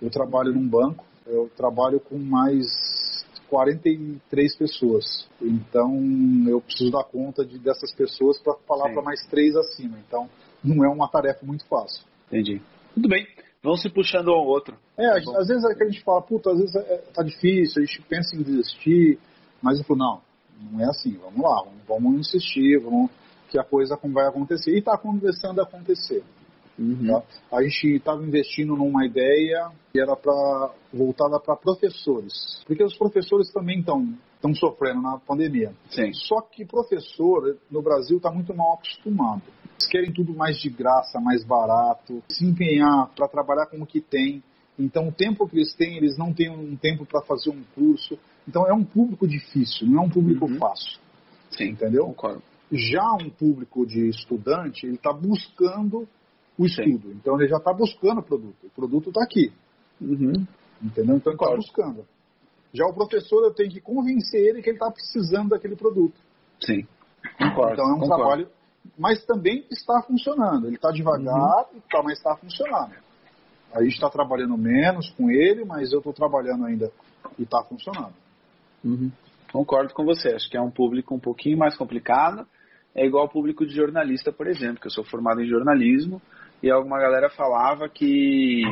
Eu 0.01 0.09
trabalho 0.09 0.53
num 0.53 0.67
banco, 0.67 1.05
eu 1.25 1.49
trabalho 1.55 1.99
com 1.99 2.17
mais 2.17 2.65
43 3.49 4.55
pessoas. 4.57 5.27
Então, 5.41 5.93
eu 6.47 6.59
preciso 6.61 6.91
dar 6.91 7.03
conta 7.03 7.45
de, 7.45 7.57
dessas 7.59 7.93
pessoas 7.93 8.37
para 8.39 8.55
falar 8.67 8.91
para 8.91 9.01
mais 9.01 9.25
três 9.27 9.55
acima. 9.55 9.97
Então, 10.05 10.29
não 10.63 10.83
é 10.83 10.89
uma 10.89 11.07
tarefa 11.07 11.45
muito 11.45 11.65
fácil. 11.67 12.03
Entendi. 12.27 12.61
Tudo 12.93 13.07
bem. 13.07 13.25
Vão 13.63 13.75
se 13.75 13.89
puxando 13.89 14.29
ao 14.29 14.45
outro. 14.45 14.75
É, 14.97 15.17
às, 15.17 15.27
às 15.27 15.47
vezes 15.47 15.63
é 15.65 15.73
que 15.73 15.83
a 15.83 15.87
gente 15.87 16.03
fala, 16.03 16.21
puta, 16.21 16.51
às 16.51 16.59
vezes 16.59 16.75
é, 16.75 16.97
tá 17.13 17.23
difícil, 17.23 17.81
a 17.81 17.85
gente 17.85 18.01
pensa 18.03 18.35
em 18.35 18.43
desistir, 18.43 19.19
mas 19.61 19.79
eu 19.79 19.85
falo, 19.85 19.99
não, 19.99 20.21
não 20.71 20.81
é 20.81 20.85
assim, 20.85 21.17
vamos 21.17 21.41
lá, 21.41 21.63
vamos, 21.63 21.81
vamos 21.87 22.19
insistir, 22.19 22.79
vamos, 22.79 23.09
que 23.49 23.57
a 23.57 23.63
coisa 23.63 23.97
vai 24.03 24.27
acontecer. 24.27 24.71
E 24.71 24.79
está 24.79 24.97
começando 24.97 25.59
a 25.59 25.63
acontecer. 25.63 26.23
Uhum. 26.77 27.07
Tá? 27.07 27.23
A 27.57 27.61
gente 27.63 27.95
estava 27.95 28.23
investindo 28.23 28.75
numa 28.75 29.05
ideia 29.05 29.71
que 29.91 29.99
era 29.99 30.15
para 30.15 30.73
voltada 30.93 31.39
para 31.39 31.55
professores, 31.55 32.63
porque 32.67 32.83
os 32.83 32.97
professores 32.97 33.51
também 33.51 33.79
estão 33.79 34.13
estão 34.45 34.53
sofrendo 34.53 35.01
na 35.01 35.17
pandemia. 35.17 35.73
Sim. 35.89 36.13
Só 36.13 36.41
que 36.41 36.65
professor 36.65 37.57
no 37.71 37.81
Brasil 37.81 38.17
está 38.17 38.31
muito 38.31 38.53
mal 38.53 38.73
acostumado. 38.73 39.41
Eles 39.63 39.87
querem 39.87 40.13
tudo 40.13 40.33
mais 40.35 40.57
de 40.59 40.69
graça, 40.69 41.19
mais 41.19 41.43
barato, 41.43 42.21
se 42.29 42.45
empenhar 42.45 43.09
para 43.15 43.27
trabalhar 43.27 43.65
com 43.67 43.81
o 43.81 43.85
que 43.85 43.99
tem. 43.99 44.43
Então, 44.77 45.07
o 45.07 45.11
tempo 45.11 45.47
que 45.47 45.57
eles 45.57 45.73
têm, 45.73 45.97
eles 45.97 46.17
não 46.17 46.33
têm 46.33 46.49
um 46.49 46.75
tempo 46.75 47.05
para 47.05 47.21
fazer 47.21 47.49
um 47.49 47.63
curso. 47.73 48.17
Então, 48.47 48.67
é 48.67 48.73
um 48.73 48.83
público 48.83 49.27
difícil, 49.27 49.87
não 49.87 50.03
é 50.03 50.05
um 50.05 50.09
público 50.09 50.45
uhum. 50.45 50.57
fácil. 50.57 50.99
Sim, 51.49 51.69
entendeu? 51.69 52.05
Concordo. 52.05 52.43
Já 52.71 53.13
um 53.21 53.29
público 53.29 53.85
de 53.85 54.09
estudante, 54.09 54.85
ele 54.85 54.95
está 54.95 55.13
buscando 55.13 56.07
o 56.57 56.65
estudo. 56.65 57.09
Sim. 57.09 57.17
Então 57.21 57.39
ele 57.39 57.47
já 57.47 57.57
está 57.57 57.73
buscando 57.73 58.19
o 58.19 58.23
produto. 58.23 58.65
O 58.65 58.69
produto 58.69 59.09
está 59.09 59.23
aqui. 59.23 59.51
Uhum. 60.01 60.45
Entendeu? 60.81 61.17
Então 61.17 61.33
ele 61.33 61.41
está 61.41 61.55
buscando. 61.55 62.05
Já 62.73 62.85
o 62.85 62.93
professor, 62.93 63.43
eu 63.43 63.53
tenho 63.53 63.69
que 63.69 63.79
convencer 63.79 64.41
ele 64.41 64.61
que 64.61 64.69
ele 64.69 64.77
está 64.77 64.91
precisando 64.91 65.49
daquele 65.49 65.75
produto. 65.75 66.15
Sim. 66.59 66.85
Concordo. 67.37 67.73
Então 67.73 67.85
é 67.89 67.93
um 67.93 67.99
Concordo. 67.99 68.15
trabalho. 68.15 68.47
Mas 68.97 69.25
também 69.25 69.65
está 69.71 70.01
funcionando. 70.03 70.67
Ele 70.67 70.75
está 70.75 70.91
devagar, 70.91 71.65
uhum. 71.73 71.81
tá, 71.89 72.01
mas 72.03 72.17
está 72.17 72.35
funcionando. 72.35 72.93
A 73.73 73.81
gente 73.81 73.93
está 73.93 74.09
trabalhando 74.09 74.57
menos 74.57 75.09
com 75.11 75.29
ele, 75.29 75.65
mas 75.65 75.91
eu 75.91 75.99
estou 75.99 76.13
trabalhando 76.13 76.65
ainda 76.65 76.91
e 77.37 77.43
está 77.43 77.63
funcionando. 77.63 78.13
Uhum. 78.83 79.11
Concordo 79.51 79.93
com 79.93 80.05
você. 80.05 80.29
Acho 80.29 80.49
que 80.49 80.57
é 80.57 80.61
um 80.61 80.69
público 80.69 81.15
um 81.15 81.19
pouquinho 81.19 81.57
mais 81.57 81.75
complicado. 81.75 82.45
É 82.93 83.05
igual 83.05 83.23
ao 83.23 83.29
público 83.29 83.65
de 83.65 83.73
jornalista, 83.73 84.31
por 84.31 84.47
exemplo, 84.47 84.79
que 84.79 84.87
eu 84.87 84.91
sou 84.91 85.03
formado 85.03 85.41
em 85.41 85.47
jornalismo 85.47 86.21
e 86.65 86.71
alguma 86.71 86.97
galera 86.97 87.29
falava 87.29 87.87
que 87.87 88.63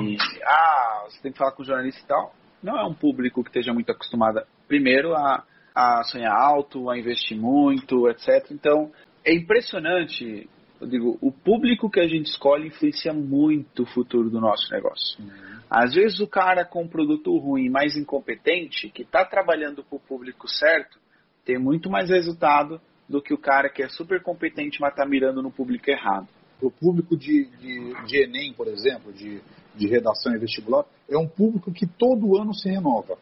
ah, 0.44 1.06
você 1.08 1.22
tem 1.22 1.32
que 1.32 1.38
falar 1.38 1.52
com 1.52 1.62
o 1.62 1.66
jornalista 1.66 2.02
e 2.02 2.08
tal. 2.08 2.34
Não 2.64 2.76
é 2.76 2.84
um 2.84 2.94
público 2.96 3.44
que 3.44 3.52
esteja 3.52 3.72
muito 3.72 3.92
acostumado, 3.92 4.42
primeiro, 4.68 5.14
a, 5.14 5.44
a 5.76 6.04
sonhar 6.06 6.34
alto, 6.36 6.90
a 6.90 6.98
investir 6.98 7.38
muito, 7.38 8.10
etc. 8.10 8.50
Então, 8.50 8.92
é 9.24 9.32
impressionante, 9.32 10.50
eu 10.82 10.88
digo, 10.88 11.20
o 11.22 11.32
público 11.32 11.88
que 11.88 12.00
a 12.00 12.08
gente 12.08 12.26
escolhe 12.26 12.70
influencia 12.70 13.14
muito 13.14 13.84
o 13.84 13.86
futuro 13.86 14.28
do 14.28 14.42
nosso 14.42 14.74
negócio. 14.74 15.24
Uhum. 15.24 15.60
Às 15.70 15.94
vezes 15.94 16.20
o 16.20 16.28
cara 16.28 16.66
com 16.66 16.82
um 16.82 16.88
produto 16.88 17.38
ruim, 17.38 17.70
mais 17.70 17.96
incompetente, 17.96 18.90
que 18.90 19.04
está 19.04 19.24
trabalhando 19.24 19.84
para 19.84 19.98
o 19.98 20.00
público 20.00 20.48
certo, 20.48 20.98
tem 21.46 21.60
muito 21.60 21.92
mais 21.92 22.10
resultado 22.10 22.82
do 23.08 23.22
que 23.22 23.36
o 23.36 23.38
cara 23.38 23.70
que 23.70 23.84
é 23.84 23.88
super 23.88 24.20
competente, 24.24 24.82
mas 24.82 24.94
está 24.94 25.06
mirando 25.06 25.44
no 25.44 25.52
público 25.52 25.92
errado 25.92 26.28
o 26.66 26.72
público 26.72 27.18
de, 27.18 27.46
de, 27.58 28.06
de, 28.06 28.24
Enem, 28.24 28.54
por 28.54 28.68
exemplo, 28.68 29.12
de, 29.12 29.42
de 29.76 29.88
redação 29.88 30.34
e 30.34 30.40
vestibular, 30.40 30.86
é 31.10 31.18
um 31.18 31.28
público 31.28 31.72
que 31.72 31.86
todo 31.86 32.38
ano 32.38 32.54
se 32.54 32.70
renova. 32.70 33.18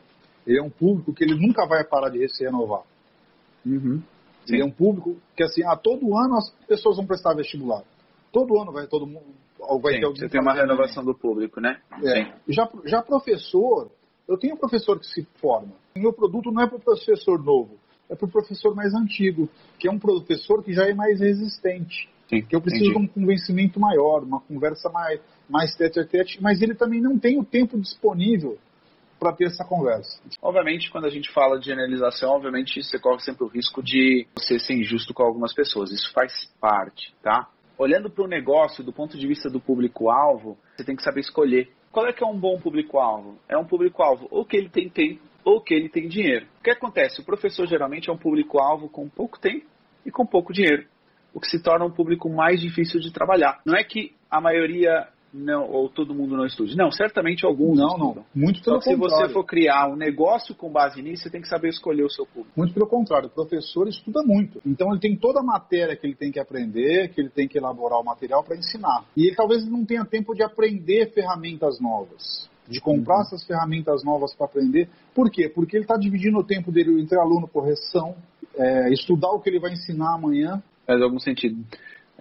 Ele 0.45 0.59
é 0.59 0.63
um 0.63 0.69
público 0.69 1.13
que 1.13 1.23
ele 1.23 1.35
nunca 1.35 1.65
vai 1.67 1.83
parar 1.83 2.09
de 2.09 2.27
se 2.29 2.43
renovar. 2.43 2.83
Uhum. 3.65 4.01
Ele 4.47 4.61
é 4.61 4.65
um 4.65 4.71
público 4.71 5.17
que, 5.35 5.43
assim, 5.43 5.63
a 5.63 5.75
todo 5.75 6.17
ano 6.17 6.37
as 6.37 6.49
pessoas 6.67 6.97
vão 6.97 7.05
prestar 7.05 7.35
vestibular. 7.35 7.83
Todo 8.31 8.59
ano 8.59 8.71
vai 8.71 8.87
todo 8.87 9.05
mundo. 9.05 9.25
Vai 9.81 9.93
Sim, 9.93 9.99
ter 9.99 10.07
você 10.07 10.29
tem 10.29 10.41
uma 10.41 10.53
renovação 10.53 11.03
do 11.05 11.13
público, 11.13 11.61
né? 11.61 11.79
É. 12.03 12.33
Já, 12.47 12.67
já 12.85 13.01
professor, 13.03 13.91
eu 14.27 14.37
tenho 14.37 14.55
um 14.55 14.57
professor 14.57 14.99
que 14.99 15.05
se 15.05 15.27
forma. 15.39 15.73
O 15.95 15.99
meu 15.99 16.11
produto 16.11 16.51
não 16.51 16.63
é 16.63 16.67
para 16.67 16.77
o 16.77 16.81
professor 16.81 17.43
novo, 17.43 17.77
é 18.09 18.15
para 18.15 18.25
o 18.25 18.31
professor 18.31 18.73
mais 18.75 18.93
antigo, 18.95 19.47
que 19.77 19.87
é 19.87 19.91
um 19.91 19.99
professor 19.99 20.63
que 20.63 20.73
já 20.73 20.87
é 20.87 20.93
mais 20.93 21.19
resistente. 21.19 22.09
Sim, 22.31 22.41
que 22.43 22.55
eu 22.55 22.61
preciso 22.61 22.91
entendi. 22.91 23.05
de 23.05 23.11
um 23.11 23.13
convencimento 23.13 23.77
maior, 23.77 24.23
uma 24.23 24.39
conversa 24.39 24.89
mais, 24.89 25.19
mais 25.49 25.75
tete 25.75 25.99
a 25.99 26.05
tete, 26.05 26.41
mas 26.41 26.61
ele 26.61 26.73
também 26.73 27.01
não 27.01 27.19
tem 27.19 27.37
o 27.37 27.43
tempo 27.43 27.77
disponível 27.77 28.57
para 29.19 29.33
ter 29.33 29.47
essa 29.47 29.65
conversa. 29.65 30.21
Obviamente, 30.41 30.89
quando 30.89 31.05
a 31.05 31.09
gente 31.09 31.29
fala 31.33 31.59
de 31.59 31.65
generalização, 31.65 32.31
obviamente 32.31 32.81
você 32.81 32.97
corre 32.97 33.19
sempre 33.19 33.43
o 33.43 33.47
risco 33.47 33.83
de 33.83 34.25
você 34.33 34.57
ser 34.57 34.75
injusto 34.75 35.13
com 35.13 35.23
algumas 35.23 35.53
pessoas. 35.53 35.91
Isso 35.91 36.11
faz 36.13 36.31
parte, 36.59 37.13
tá? 37.21 37.49
Olhando 37.77 38.09
para 38.09 38.23
o 38.23 38.27
negócio 38.27 38.81
do 38.81 38.93
ponto 38.93 39.17
de 39.17 39.27
vista 39.27 39.49
do 39.49 39.59
público-alvo, 39.59 40.57
você 40.77 40.85
tem 40.85 40.95
que 40.95 41.03
saber 41.03 41.19
escolher. 41.19 41.69
Qual 41.91 42.07
é 42.07 42.13
que 42.13 42.23
é 42.23 42.27
um 42.27 42.39
bom 42.39 42.57
público-alvo? 42.61 43.37
É 43.49 43.57
um 43.57 43.65
público-alvo 43.65 44.27
ou 44.31 44.45
que 44.45 44.55
ele 44.55 44.69
tem 44.69 44.89
tempo 44.89 45.21
ou 45.43 45.59
que 45.59 45.73
ele 45.73 45.89
tem 45.89 46.07
dinheiro. 46.07 46.45
O 46.59 46.63
que 46.63 46.71
acontece? 46.71 47.19
O 47.19 47.25
professor 47.25 47.67
geralmente 47.67 48.09
é 48.09 48.13
um 48.13 48.17
público-alvo 48.17 48.87
com 48.87 49.09
pouco 49.09 49.37
tempo 49.37 49.65
e 50.05 50.11
com 50.11 50.25
pouco 50.25 50.53
dinheiro 50.53 50.87
o 51.33 51.39
que 51.39 51.47
se 51.47 51.61
torna 51.61 51.85
um 51.85 51.91
público 51.91 52.29
mais 52.29 52.59
difícil 52.59 52.99
de 52.99 53.11
trabalhar. 53.11 53.61
Não 53.65 53.75
é 53.75 53.83
que 53.83 54.13
a 54.29 54.41
maioria 54.41 55.07
não, 55.33 55.69
ou 55.69 55.89
todo 55.89 56.13
mundo 56.13 56.35
não 56.35 56.45
estude. 56.45 56.75
Não, 56.75 56.91
certamente 56.91 57.45
alguns 57.45 57.77
não, 57.77 57.87
estudam. 57.87 58.15
Não, 58.15 58.25
muito 58.35 58.61
pelo 58.61 58.77
então, 58.77 58.93
contrário. 58.93 59.15
se 59.15 59.27
você 59.27 59.33
for 59.33 59.45
criar 59.45 59.89
um 59.89 59.95
negócio 59.95 60.53
com 60.53 60.69
base 60.69 61.01
nisso, 61.01 61.23
você 61.23 61.29
tem 61.29 61.41
que 61.41 61.47
saber 61.47 61.69
escolher 61.69 62.03
o 62.03 62.09
seu 62.09 62.25
público. 62.25 62.51
Muito 62.55 62.73
pelo 62.73 62.87
contrário, 62.87 63.27
o 63.27 63.31
professor 63.31 63.87
estuda 63.87 64.21
muito. 64.23 64.61
Então 64.65 64.91
ele 64.91 64.99
tem 64.99 65.15
toda 65.15 65.39
a 65.39 65.43
matéria 65.43 65.95
que 65.95 66.05
ele 66.05 66.15
tem 66.15 66.31
que 66.31 66.39
aprender, 66.39 67.09
que 67.09 67.21
ele 67.21 67.29
tem 67.29 67.47
que 67.47 67.57
elaborar 67.57 67.99
o 67.99 68.03
material 68.03 68.43
para 68.43 68.57
ensinar. 68.57 69.05
E 69.15 69.27
ele 69.27 69.35
talvez 69.35 69.65
não 69.69 69.85
tenha 69.85 70.03
tempo 70.05 70.33
de 70.33 70.43
aprender 70.43 71.11
ferramentas 71.13 71.79
novas. 71.79 72.49
De 72.67 72.79
comprar 72.79 73.15
uhum. 73.15 73.21
essas 73.21 73.45
ferramentas 73.45 74.03
novas 74.03 74.33
para 74.33 74.45
aprender. 74.45 74.89
Por 75.13 75.29
quê? 75.29 75.49
Porque 75.49 75.75
ele 75.75 75.83
está 75.83 75.97
dividindo 75.97 76.37
o 76.37 76.43
tempo 76.43 76.71
dele 76.71 77.01
entre 77.01 77.19
aluno, 77.19 77.47
correção, 77.47 78.15
é, 78.55 78.89
estudar 78.93 79.31
o 79.31 79.39
que 79.39 79.49
ele 79.49 79.59
vai 79.59 79.73
ensinar 79.73 80.15
amanhã 80.15 80.61
faz 80.85 81.01
algum 81.01 81.19
sentido. 81.19 81.63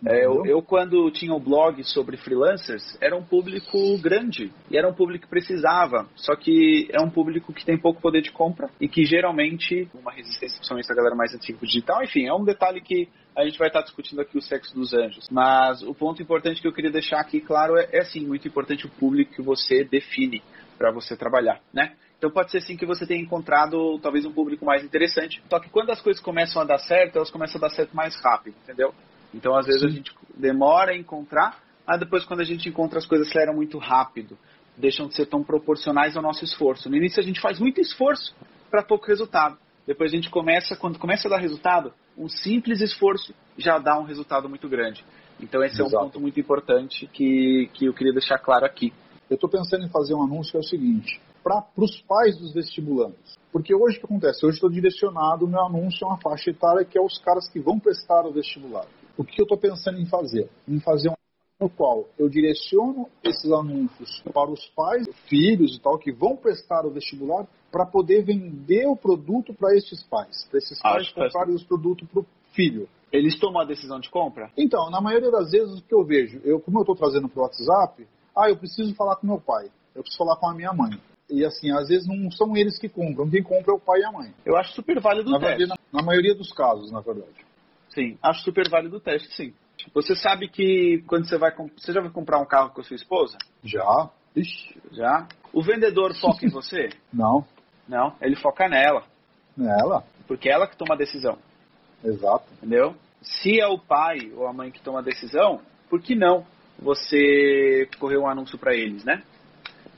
É, 0.06 0.24
eu, 0.24 0.46
eu, 0.46 0.62
quando 0.62 1.10
tinha 1.10 1.32
o 1.32 1.36
um 1.36 1.40
blog 1.40 1.82
sobre 1.84 2.16
freelancers, 2.16 2.96
era 3.00 3.14
um 3.14 3.22
público 3.22 3.98
grande 4.00 4.50
e 4.70 4.78
era 4.78 4.88
um 4.88 4.94
público 4.94 5.24
que 5.24 5.30
precisava. 5.30 6.08
Só 6.16 6.34
que 6.34 6.88
é 6.90 7.00
um 7.00 7.10
público 7.10 7.52
que 7.52 7.66
tem 7.66 7.78
pouco 7.78 8.00
poder 8.00 8.22
de 8.22 8.32
compra 8.32 8.70
e 8.80 8.88
que 8.88 9.04
geralmente, 9.04 9.88
uma 9.94 10.10
resistência, 10.10 10.56
principalmente 10.56 10.88
da 10.88 10.94
galera 10.94 11.14
mais 11.14 11.34
antiga 11.34 11.58
digital, 11.60 12.02
enfim, 12.02 12.26
é 12.26 12.32
um 12.32 12.44
detalhe 12.44 12.80
que 12.80 13.08
a 13.36 13.44
gente 13.44 13.58
vai 13.58 13.68
estar 13.68 13.82
discutindo 13.82 14.20
aqui 14.20 14.38
o 14.38 14.42
sexo 14.42 14.74
dos 14.74 14.94
anjos. 14.94 15.28
Mas 15.30 15.82
o 15.82 15.94
ponto 15.94 16.22
importante 16.22 16.62
que 16.62 16.66
eu 16.66 16.72
queria 16.72 16.90
deixar 16.90 17.20
aqui 17.20 17.40
claro 17.40 17.76
é, 17.76 17.88
é 17.92 18.00
assim, 18.00 18.26
muito 18.26 18.48
importante 18.48 18.86
o 18.86 18.90
público 18.90 19.34
que 19.34 19.42
você 19.42 19.84
define 19.84 20.42
para 20.78 20.90
você 20.90 21.14
trabalhar, 21.14 21.60
né? 21.74 21.92
Então 22.20 22.30
pode 22.30 22.50
ser 22.50 22.61
sim 22.61 22.76
que 22.76 22.85
você 22.85 23.06
tenha 23.06 23.18
encontrado 23.18 23.98
talvez 24.00 24.26
um 24.26 24.33
público 24.33 24.62
mais 24.62 24.85
interessante. 24.85 25.42
Só 25.48 25.59
que 25.59 25.70
quando 25.70 25.88
as 25.88 26.02
coisas 26.02 26.22
começam 26.22 26.61
a 26.61 26.66
dar 26.66 26.76
certo, 26.76 27.16
elas 27.16 27.30
começam 27.30 27.59
a 27.59 27.62
dar 27.62 27.70
certo 27.70 27.96
mais 27.96 28.14
rápido, 28.20 28.54
entendeu? 28.62 28.92
Então 29.33 29.56
às 29.56 29.64
vezes 29.64 29.80
sim. 29.80 29.87
a 29.87 29.90
gente 29.90 30.14
demora 30.37 30.92
a 30.92 30.96
encontrar, 30.96 31.59
mas 31.87 31.98
depois 31.98 32.22
quando 32.26 32.40
a 32.40 32.44
gente 32.44 32.68
encontra 32.68 32.98
as 32.98 33.06
coisas 33.06 33.26
aceleram 33.26 33.54
muito 33.54 33.78
rápido, 33.78 34.37
deixam 34.76 35.09
de 35.09 35.14
ser 35.14 35.24
tão 35.24 35.42
proporcionais 35.42 36.14
ao 36.14 36.22
nosso 36.22 36.44
esforço. 36.44 36.90
No 36.90 36.96
início 36.96 37.20
a 37.20 37.24
gente 37.24 37.40
faz 37.40 37.59
muito 37.59 37.80
esforço 37.80 38.37
para 38.70 38.83
pouco 38.83 39.06
resultado. 39.06 39.56
Depois 39.87 40.12
a 40.12 40.14
gente 40.14 40.28
começa, 40.28 40.76
quando 40.76 40.98
começa 40.98 41.26
a 41.26 41.30
dar 41.30 41.38
resultado, 41.38 41.90
um 42.18 42.28
simples 42.28 42.83
esforço 42.83 43.35
já 43.56 43.78
dá 43.78 43.98
um 43.98 44.04
resultado 44.04 44.46
muito 44.46 44.68
grande. 44.68 45.02
Então 45.40 45.64
esse 45.64 45.80
Exato. 45.80 45.96
é 45.96 45.98
um 45.98 46.02
ponto 46.02 46.20
muito 46.20 46.38
importante 46.38 47.06
que, 47.06 47.70
que 47.72 47.87
eu 47.87 47.94
queria 47.94 48.12
deixar 48.12 48.38
claro 48.38 48.66
aqui. 48.66 48.92
Eu 49.30 49.37
estou 49.37 49.48
pensando 49.48 49.87
em 49.87 49.88
fazer 49.88 50.14
um 50.14 50.22
anúncio 50.22 50.50
que 50.50 50.59
é 50.59 50.61
o 50.61 50.64
seguinte, 50.64 51.18
para 51.42 51.64
os 51.76 52.00
pais 52.03 52.38
dos 52.38 52.53
vestibulantes. 52.53 53.38
Porque 53.53 53.74
hoje 53.74 53.96
o 53.96 54.00
que 54.00 54.07
acontece? 54.07 54.46
Hoje 54.46 54.57
estou 54.57 54.70
direcionado, 54.70 55.48
meu 55.48 55.61
anúncio 55.61 56.05
é 56.05 56.07
uma 56.07 56.20
faixa 56.20 56.50
etária 56.50 56.85
que 56.85 56.96
é 56.96 57.03
os 57.03 57.18
caras 57.18 57.48
que 57.48 57.59
vão 57.59 57.79
prestar 57.79 58.26
o 58.26 58.33
vestibular. 58.33 58.87
O 59.16 59.24
que 59.24 59.40
eu 59.40 59.44
estou 59.44 59.59
pensando 59.59 59.98
em 59.98 60.07
fazer? 60.07 60.48
Em 60.68 60.81
fazer 60.81 61.11
um 61.11 61.14
no 61.61 61.68
qual 61.68 62.09
eu 62.18 62.29
direciono 62.29 63.07
esses 63.22 63.53
anúncios 63.53 64.22
para 64.33 64.50
os 64.50 64.66
pais, 64.68 65.07
filhos 65.29 65.76
e 65.76 65.81
tal, 65.81 65.98
que 65.98 66.11
vão 66.11 66.35
prestar 66.35 66.87
o 66.87 66.90
vestibular, 66.90 67.46
para 67.70 67.85
poder 67.85 68.24
vender 68.24 68.87
o 68.88 68.96
produto 68.96 69.53
para 69.53 69.76
esses 69.76 70.03
pais, 70.05 70.46
para 70.48 70.59
esses 70.59 70.81
pais 70.81 71.03
Acho 71.03 71.14
comprarem 71.14 71.55
os 71.55 71.62
produtos 71.62 72.09
para 72.09 72.20
o 72.20 72.26
filho. 72.53 72.88
Eles 73.12 73.38
tomam 73.38 73.61
a 73.61 73.64
decisão 73.64 74.00
de 74.00 74.09
compra? 74.09 74.50
Então, 74.57 74.90
na 74.90 75.00
maioria 75.00 75.31
das 75.31 75.50
vezes, 75.50 75.79
o 75.79 75.83
que 75.83 75.94
eu 75.94 76.05
vejo, 76.05 76.40
eu, 76.44 76.59
como 76.61 76.79
eu 76.79 76.83
estou 76.83 76.96
trazendo 76.96 77.29
para 77.29 77.40
o 77.40 77.42
WhatsApp, 77.42 78.07
ah, 78.37 78.48
eu 78.48 78.57
preciso 78.57 78.94
falar 78.94 79.16
com 79.16 79.26
meu 79.26 79.40
pai, 79.40 79.70
eu 79.94 80.03
preciso 80.03 80.18
falar 80.18 80.37
com 80.37 80.48
a 80.48 80.55
minha 80.55 80.72
mãe. 80.72 80.98
E 81.30 81.44
assim, 81.44 81.70
às 81.70 81.88
vezes 81.88 82.06
não 82.06 82.30
são 82.30 82.56
eles 82.56 82.78
que 82.78 82.88
compram, 82.88 83.30
quem 83.30 83.42
compra 83.42 83.72
é 83.72 83.76
o 83.76 83.80
pai 83.80 84.00
e 84.00 84.04
a 84.04 84.12
mãe. 84.12 84.34
Eu 84.44 84.56
acho 84.56 84.72
super 84.74 85.00
válido 85.00 85.34
o 85.34 85.38
teste. 85.38 85.66
Na, 85.66 85.76
na 85.92 86.02
maioria 86.02 86.34
dos 86.34 86.52
casos, 86.52 86.90
na 86.90 87.00
verdade. 87.00 87.46
Sim, 87.88 88.18
acho 88.22 88.42
super 88.42 88.68
válido 88.68 88.96
o 88.96 89.00
teste, 89.00 89.32
sim. 89.34 89.54
Você 89.94 90.14
sabe 90.14 90.48
que 90.48 91.02
quando 91.06 91.26
você 91.26 91.38
vai 91.38 91.54
você 91.76 91.92
já 91.92 92.00
vai 92.00 92.10
comprar 92.10 92.38
um 92.38 92.46
carro 92.46 92.70
com 92.70 92.80
a 92.80 92.84
sua 92.84 92.96
esposa? 92.96 93.38
Já. 93.64 94.10
Ixi. 94.36 94.76
Já. 94.92 95.26
O 95.52 95.62
vendedor 95.62 96.14
foca 96.14 96.44
em 96.44 96.50
você? 96.50 96.90
Não. 97.12 97.44
Não, 97.88 98.14
ele 98.20 98.36
foca 98.36 98.68
nela. 98.68 99.04
Nela? 99.56 100.04
Porque 100.28 100.48
é 100.48 100.52
ela 100.52 100.66
que 100.66 100.76
toma 100.76 100.94
a 100.94 100.98
decisão. 100.98 101.38
Exato. 102.04 102.44
Entendeu? 102.58 102.94
Se 103.20 103.60
é 103.60 103.66
o 103.66 103.78
pai 103.78 104.32
ou 104.34 104.46
a 104.46 104.52
mãe 104.52 104.70
que 104.70 104.80
toma 104.80 105.00
a 105.00 105.02
decisão, 105.02 105.60
por 105.88 106.00
que 106.00 106.14
não 106.14 106.46
você 106.78 107.88
correr 107.98 108.16
um 108.16 108.28
anúncio 108.28 108.56
para 108.58 108.74
eles, 108.74 109.04
né? 109.04 109.22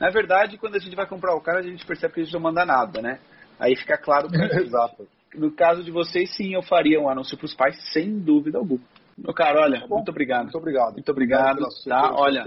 Na 0.03 0.11
verdade, 0.11 0.59
quando 0.59 0.75
a 0.75 0.81
gente 0.81 0.97
vai 0.97 1.07
comprar 1.07 1.33
o 1.33 1.41
carro, 1.41 1.59
a 1.59 1.63
gente 1.63 1.87
percebe 1.87 2.13
que 2.13 2.21
a 2.21 2.25
gente 2.25 2.35
não 2.35 2.41
manda 2.41 2.67
nada, 2.67 3.01
né? 3.01 3.21
Aí 3.57 3.77
fica 3.77 3.97
claro 3.97 4.29
gente. 4.29 4.57
Exato. 4.57 5.07
No 5.33 5.51
caso 5.51 5.83
de 5.83 5.91
vocês, 5.91 6.29
sim, 6.37 6.53
eu 6.53 6.61
faria 6.61 7.01
um 7.01 7.09
anúncio 7.09 7.39
para 7.39 7.47
os 7.47 7.55
pais, 7.55 7.75
sem 7.91 8.19
dúvida 8.19 8.59
alguma. 8.59 8.83
Meu 9.17 9.33
caro, 9.33 9.61
olha, 9.61 9.81
tá 9.81 9.87
muito 9.87 10.11
obrigado. 10.11 10.43
Muito 10.43 10.59
obrigado. 10.59 10.93
Muito 10.93 11.11
obrigado. 11.11 11.63
obrigado 11.63 11.85
tá? 11.89 12.15
Olha, 12.15 12.45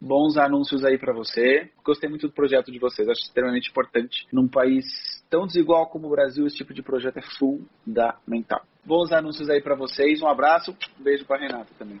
bons 0.00 0.36
anúncios 0.36 0.84
aí 0.84 0.96
para 0.96 1.12
você. 1.12 1.68
Gostei 1.84 2.08
muito 2.08 2.28
do 2.28 2.32
projeto 2.32 2.70
de 2.70 2.78
vocês. 2.78 3.08
Acho 3.08 3.22
extremamente 3.22 3.68
importante. 3.68 4.28
Num 4.32 4.46
país 4.46 4.84
tão 5.28 5.44
desigual 5.44 5.88
como 5.88 6.06
o 6.06 6.10
Brasil, 6.10 6.46
esse 6.46 6.58
tipo 6.58 6.72
de 6.72 6.84
projeto 6.84 7.16
é 7.16 7.22
fundamental. 7.36 8.62
Bons 8.84 9.10
anúncios 9.10 9.50
aí 9.50 9.60
para 9.60 9.74
vocês. 9.74 10.22
Um 10.22 10.28
abraço. 10.28 10.70
Um 11.00 11.02
beijo 11.02 11.24
para 11.24 11.40
Renata 11.40 11.70
também. 11.76 12.00